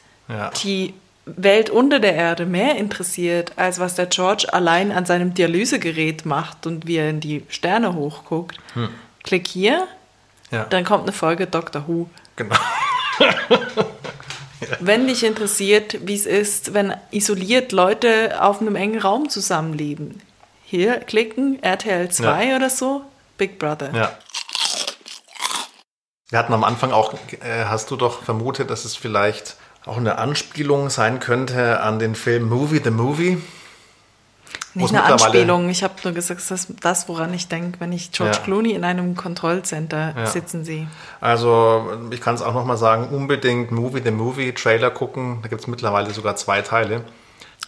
die 0.63 0.95
Welt 1.27 1.71
unter 1.71 2.01
der 2.01 2.15
Erde 2.15 2.47
mehr 2.47 2.77
interessiert, 2.77 3.53
als 3.57 3.79
was 3.79 3.95
der 3.95 4.07
George 4.07 4.47
allein 4.53 4.91
an 4.91 5.07
seinem 5.07 5.35
Dialysegerät 5.35 6.25
macht 6.25 6.67
und 6.67 6.87
wie 6.87 6.97
er 6.97 7.11
in 7.11 7.21
die 7.21 7.45
Sterne 7.49 7.95
hochguckt, 7.95 8.59
klick 9.23 9.47
hier, 9.47 9.87
Hm. 10.55 10.67
Dann 10.71 10.85
kommt 10.85 11.05
eine 11.05 11.13
Folge 11.13 11.47
Doctor 11.47 11.87
Who. 11.89 12.09
Genau. 12.37 12.57
Wenn 14.81 15.07
dich 15.07 15.25
interessiert, 15.25 15.99
wie 16.07 16.15
es 16.15 16.27
ist, 16.27 16.75
wenn 16.75 16.95
isoliert 17.11 17.73
Leute 17.73 18.43
auf 18.43 18.61
einem 18.61 18.77
engen 18.77 19.01
Raum 19.01 19.29
zusammenleben, 19.29 20.21
hier 20.65 20.99
klicken, 21.01 21.63
RTL 21.63 22.11
2 22.11 22.57
oder 22.57 22.71
so, 22.71 23.03
Big 23.37 23.59
Brother. 23.59 23.91
Ja. 23.95 24.19
Wir 26.31 26.39
hatten 26.39 26.53
am 26.53 26.65
Anfang 26.65 26.93
auch, 26.93 27.15
äh, 27.15 27.65
hast 27.67 27.91
du 27.91 27.97
doch 27.97 28.23
vermutet, 28.23 28.71
dass 28.71 28.85
es 28.85 28.97
vielleicht 28.97 29.57
auch 29.87 29.99
eine 29.99 30.19
Anspielung 30.19 30.91
sein 30.91 31.21
könnte 31.21 31.81
an 31.81 31.99
den 31.99 32.15
Film 32.15 32.49
Movie 32.49 32.81
the 32.83 32.91
Movie. 32.91 33.39
Nicht 34.75 34.91
eine 34.95 35.05
Anspielung, 35.05 35.69
ich 35.69 35.85
habe 35.85 35.95
nur 36.03 36.13
gesagt, 36.13 36.41
das 36.41 36.51
ist 36.51 36.73
das, 36.83 37.09
woran 37.09 37.33
ich 37.33 37.47
denke, 37.49 37.79
wenn 37.81 37.93
ich 37.93 38.11
George 38.13 38.37
Ja. 38.37 38.43
Clooney 38.43 38.73
in 38.73 38.85
einem 38.85 39.15
Kontrollcenter 39.17 40.15
Ja. 40.17 40.27
sitzen 40.27 40.65
sehe. 40.65 40.89
Also, 41.21 41.93
ich 42.11 42.21
kann 42.21 42.35
es 42.35 42.43
auch 42.43 42.55
nochmal 42.55 42.77
sagen, 42.77 43.09
unbedingt 43.09 43.71
Movie 43.71 44.03
the 44.05 44.11
Movie 44.11 44.53
Trailer 44.53 44.91
gucken. 44.91 45.39
Da 45.43 45.49
gibt 45.49 45.61
es 45.61 45.67
mittlerweile 45.69 46.11
sogar 46.13 46.35
zwei 46.37 46.61
Teile. 46.63 47.05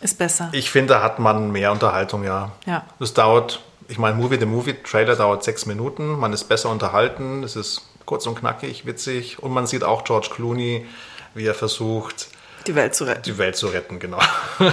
Ist 0.00 0.18
besser. 0.18 0.48
Ich 0.52 0.70
finde, 0.70 0.94
da 0.94 1.02
hat 1.02 1.18
man 1.20 1.52
mehr 1.52 1.72
Unterhaltung, 1.72 2.24
ja. 2.24 2.50
Ja. 2.66 2.84
Es 3.00 3.14
dauert, 3.14 3.62
ich 3.88 3.98
meine, 3.98 4.16
Movie 4.16 4.38
the 4.38 4.46
Movie 4.46 4.74
Trailer 4.82 5.16
dauert 5.16 5.44
sechs 5.44 5.64
Minuten. 5.64 6.18
Man 6.18 6.32
ist 6.32 6.44
besser 6.44 6.70
unterhalten. 6.70 7.42
Es 7.44 7.56
ist 7.56 7.82
kurz 8.04 8.26
und 8.26 8.38
knackig, 8.38 8.84
witzig. 8.84 9.42
Und 9.42 9.52
man 9.52 9.66
sieht 9.66 9.84
auch 9.84 10.04
George 10.04 10.28
Clooney, 10.34 10.86
wie 11.34 11.46
er 11.46 11.54
versucht, 11.54 12.28
die 12.66 12.74
Welt 12.74 12.94
zu 12.96 13.04
retten. 13.04 13.22
die 13.22 13.38
Welt 13.38 13.56
zu 13.56 13.68
retten, 13.68 13.98
genau. 14.00 14.18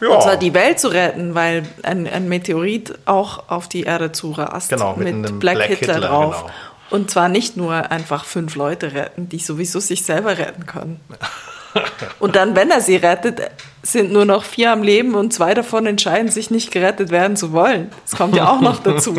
Und 0.00 0.22
zwar 0.22 0.36
die 0.36 0.54
Welt 0.54 0.80
zu 0.80 0.88
retten, 0.88 1.34
weil 1.34 1.64
ein, 1.82 2.06
ein 2.06 2.28
Meteorit 2.28 2.98
auch 3.04 3.48
auf 3.50 3.68
die 3.68 3.82
Erde 3.82 4.12
zurast. 4.12 4.70
Genau, 4.70 4.96
mit 4.96 5.14
mit 5.14 5.40
Black, 5.40 5.56
Black 5.56 5.68
Hitler, 5.68 5.94
Hitler, 5.94 6.08
drauf. 6.08 6.42
genau. 6.42 6.52
Und 6.90 7.10
zwar 7.10 7.28
nicht 7.28 7.56
nur 7.56 7.90
einfach 7.90 8.24
fünf 8.24 8.56
Leute 8.56 8.94
retten, 8.94 9.28
die 9.28 9.38
sowieso 9.38 9.78
sich 9.78 10.04
selber 10.04 10.38
retten 10.38 10.66
können. 10.66 11.00
Und 12.18 12.34
dann, 12.34 12.56
wenn 12.56 12.70
er 12.70 12.80
sie 12.80 12.96
rettet, 12.96 13.40
sind 13.82 14.12
nur 14.12 14.24
noch 14.24 14.44
vier 14.44 14.72
am 14.72 14.82
Leben 14.82 15.14
und 15.14 15.32
zwei 15.32 15.54
davon 15.54 15.86
entscheiden 15.86 16.28
sich 16.28 16.50
nicht 16.50 16.72
gerettet 16.72 17.10
werden 17.10 17.36
zu 17.36 17.52
wollen. 17.52 17.92
Das 18.04 18.16
kommt 18.16 18.34
ja 18.34 18.50
auch 18.50 18.60
noch 18.60 18.80
dazu. 18.82 19.16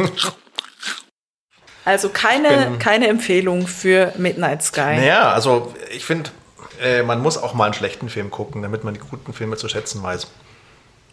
Also 1.85 2.09
keine, 2.09 2.77
keine 2.77 3.07
Empfehlung 3.07 3.67
für 3.67 4.13
Midnight 4.17 4.63
Sky. 4.63 4.97
Naja, 4.97 5.31
also 5.31 5.73
ich 5.91 6.05
finde, 6.05 6.29
äh, 6.81 7.03
man 7.03 7.21
muss 7.21 7.37
auch 7.37 7.53
mal 7.53 7.65
einen 7.65 7.73
schlechten 7.73 8.09
Film 8.09 8.29
gucken, 8.29 8.61
damit 8.61 8.83
man 8.83 8.93
die 8.93 8.99
guten 8.99 9.33
Filme 9.33 9.57
zu 9.57 9.67
schätzen 9.67 10.03
weiß. 10.03 10.27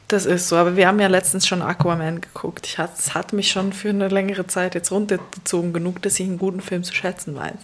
Das 0.08 0.24
ist 0.24 0.48
so, 0.48 0.56
aber 0.56 0.74
wir 0.76 0.88
haben 0.88 1.00
ja 1.00 1.06
letztens 1.08 1.46
schon 1.46 1.60
Aquaman 1.62 2.20
geguckt. 2.22 2.66
Ich 2.66 2.78
hat, 2.78 2.98
es 2.98 3.14
hat 3.14 3.32
mich 3.34 3.50
schon 3.50 3.72
für 3.74 3.90
eine 3.90 4.08
längere 4.08 4.46
Zeit 4.46 4.74
jetzt 4.74 4.90
runtergezogen 4.90 5.72
genug, 5.74 6.00
dass 6.02 6.18
ich 6.18 6.26
einen 6.26 6.38
guten 6.38 6.60
Film 6.62 6.82
zu 6.82 6.94
schätzen 6.94 7.36
weiß. 7.36 7.54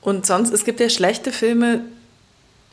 Und 0.00 0.26
sonst, 0.26 0.52
es 0.52 0.64
gibt 0.64 0.78
ja 0.78 0.88
schlechte 0.88 1.32
Filme, 1.32 1.80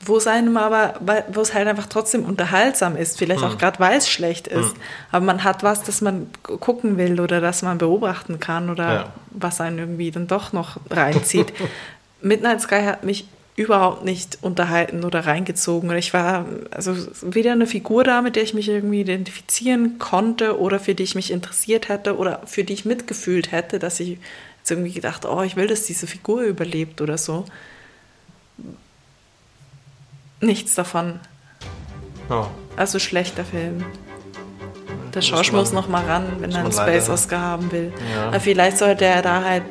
wo 0.01 0.17
es 0.17 0.27
einem 0.27 0.57
aber, 0.57 0.99
wo 1.29 1.41
es 1.41 1.55
halt 1.55 1.67
einfach 1.67 1.87
trotzdem 1.87 2.23
unterhaltsam 2.23 2.95
ist, 2.95 3.17
vielleicht 3.17 3.41
Hm. 3.41 3.49
auch 3.49 3.57
gerade 3.57 3.79
weil 3.79 3.97
es 3.97 4.07
schlecht 4.07 4.47
ist. 4.47 4.75
Aber 5.11 5.25
man 5.25 5.43
hat 5.43 5.63
was, 5.63 5.81
das 5.81 6.01
man 6.01 6.27
gu- 6.43 6.57
gucken 6.57 6.97
will 6.97 7.19
oder 7.19 7.41
das 7.41 7.63
man 7.63 7.79
beobachten 7.79 8.39
kann 8.39 8.69
oder 8.69 8.93
Ja. 8.93 9.13
was 9.31 9.59
einen 9.59 9.79
irgendwie 9.79 10.11
dann 10.11 10.27
doch 10.27 10.53
noch 10.53 10.77
reinzieht. 10.91 11.51
Midnight 12.21 12.61
Sky 12.61 12.83
hat 12.83 13.03
mich 13.03 13.27
überhaupt 13.57 14.03
nicht 14.03 14.39
unterhalten 14.41 15.05
oder 15.05 15.21
reingezogen. 15.25 15.89
Und 15.89 15.95
ich 15.95 16.13
war 16.13 16.45
also 16.71 16.93
weder 17.21 17.53
eine 17.53 17.67
Figur 17.67 18.03
da, 18.03 18.21
mit 18.21 18.35
der 18.35 18.43
ich 18.43 18.53
mich 18.53 18.67
irgendwie 18.67 19.01
identifizieren 19.01 19.97
konnte 19.97 20.59
oder 20.59 20.79
für 20.79 20.93
die 20.93 21.03
ich 21.03 21.15
mich 21.15 21.31
interessiert 21.31 21.87
hätte 21.87 22.17
oder 22.17 22.41
für 22.45 22.63
die 22.65 22.73
ich 22.73 22.83
mitgefühlt 22.85 23.51
hätte, 23.53 23.79
dass 23.79 23.99
ich 24.01 24.17
jetzt 24.57 24.71
irgendwie 24.71 24.91
gedacht, 24.91 25.25
oh, 25.25 25.41
ich 25.41 25.55
will, 25.55 25.67
dass 25.67 25.83
diese 25.83 26.05
Figur 26.05 26.41
überlebt 26.41 26.99
oder 26.99 27.17
so. 27.17 27.45
Nichts 30.41 30.75
davon. 30.75 31.19
Ja. 32.29 32.49
Also 32.75 32.99
schlechter 32.99 33.45
Film. 33.45 33.85
Der 35.13 35.21
Schorsch 35.21 35.53
muss 35.53 35.71
noch 35.71 35.87
mal 35.87 36.03
ran, 36.03 36.25
wenn 36.39 36.51
er 36.51 36.57
einen 36.57 36.67
man 36.67 36.75
leider- 36.75 36.91
Space 36.99 37.09
Oscar 37.09 37.39
haben 37.39 37.71
will. 37.71 37.93
Ja. 38.13 38.37
Vielleicht 38.39 38.77
sollte 38.77 39.05
er 39.05 39.21
da 39.21 39.43
halt 39.45 39.63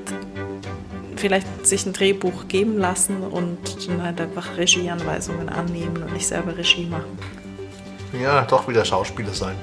vielleicht 1.16 1.66
sich 1.66 1.86
ein 1.86 1.92
Drehbuch 1.92 2.48
geben 2.48 2.78
lassen 2.78 3.22
und 3.22 3.58
dann 3.88 4.02
halt 4.02 4.20
einfach 4.20 4.56
Regieanweisungen 4.56 5.48
annehmen 5.48 5.96
und 6.02 6.12
nicht 6.12 6.26
selber 6.26 6.56
Regie 6.56 6.86
machen. 6.86 7.18
ja, 8.20 8.42
doch 8.42 8.68
wieder 8.68 8.84
Schauspieler 8.84 9.32
sein. 9.32 9.54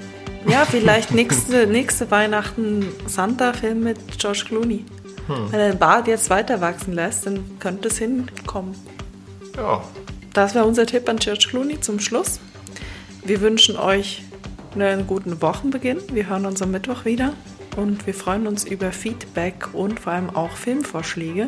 Ja, 0.48 0.66
vielleicht 0.70 1.12
nächste, 1.12 1.68
nächste 1.68 2.10
Weihnachten 2.12 2.86
Santa-Film 3.08 3.84
mit 3.84 4.20
George 4.20 4.44
Clooney. 4.48 4.86
Hm. 5.28 5.52
Wenn 5.52 5.60
er 5.60 5.72
den 5.72 5.80
Bart 5.80 6.08
jetzt 6.08 6.30
weiter 6.30 6.62
wachsen 6.62 6.94
lässt, 6.94 7.26
dann 7.26 7.60
könnte 7.60 7.90
es 7.90 7.98
hinkommen. 7.98 8.76
Ja, 9.56 9.84
Das 10.34 10.56
wäre 10.56 10.66
unser 10.66 10.86
Tipp 10.86 11.08
an 11.10 11.18
George 11.18 11.48
Clooney 11.50 11.80
zum 11.80 12.00
Schluss. 12.00 12.40
Wir 13.24 13.42
wünschen 13.42 13.78
euch 13.78 14.24
einen 14.74 15.06
guten 15.06 15.42
Wochenbeginn. 15.42 16.00
Wir 16.12 16.30
hören 16.30 16.46
uns 16.46 16.62
am 16.62 16.72
Mittwoch 16.72 17.06
wieder 17.06 17.34
und 17.76 18.06
wir 18.06 18.14
freuen 18.14 18.48
uns 18.48 18.64
über 18.64 18.92
Feedback 18.92 19.74
und 19.74 20.00
vor 20.00 20.14
allem 20.14 20.30
auch 20.30 20.52
Filmvorschläge 20.52 21.48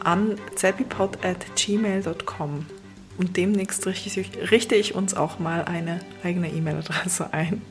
an 0.00 0.36
zappipod.gmail.com. 0.54 2.66
Und 3.18 3.36
demnächst 3.36 3.86
richte 3.86 4.20
ich, 4.20 4.50
richte 4.50 4.76
ich 4.76 4.94
uns 4.94 5.14
auch 5.14 5.38
mal 5.38 5.64
eine 5.64 6.00
eigene 6.22 6.50
E-Mail-Adresse 6.50 7.32
ein. 7.32 7.62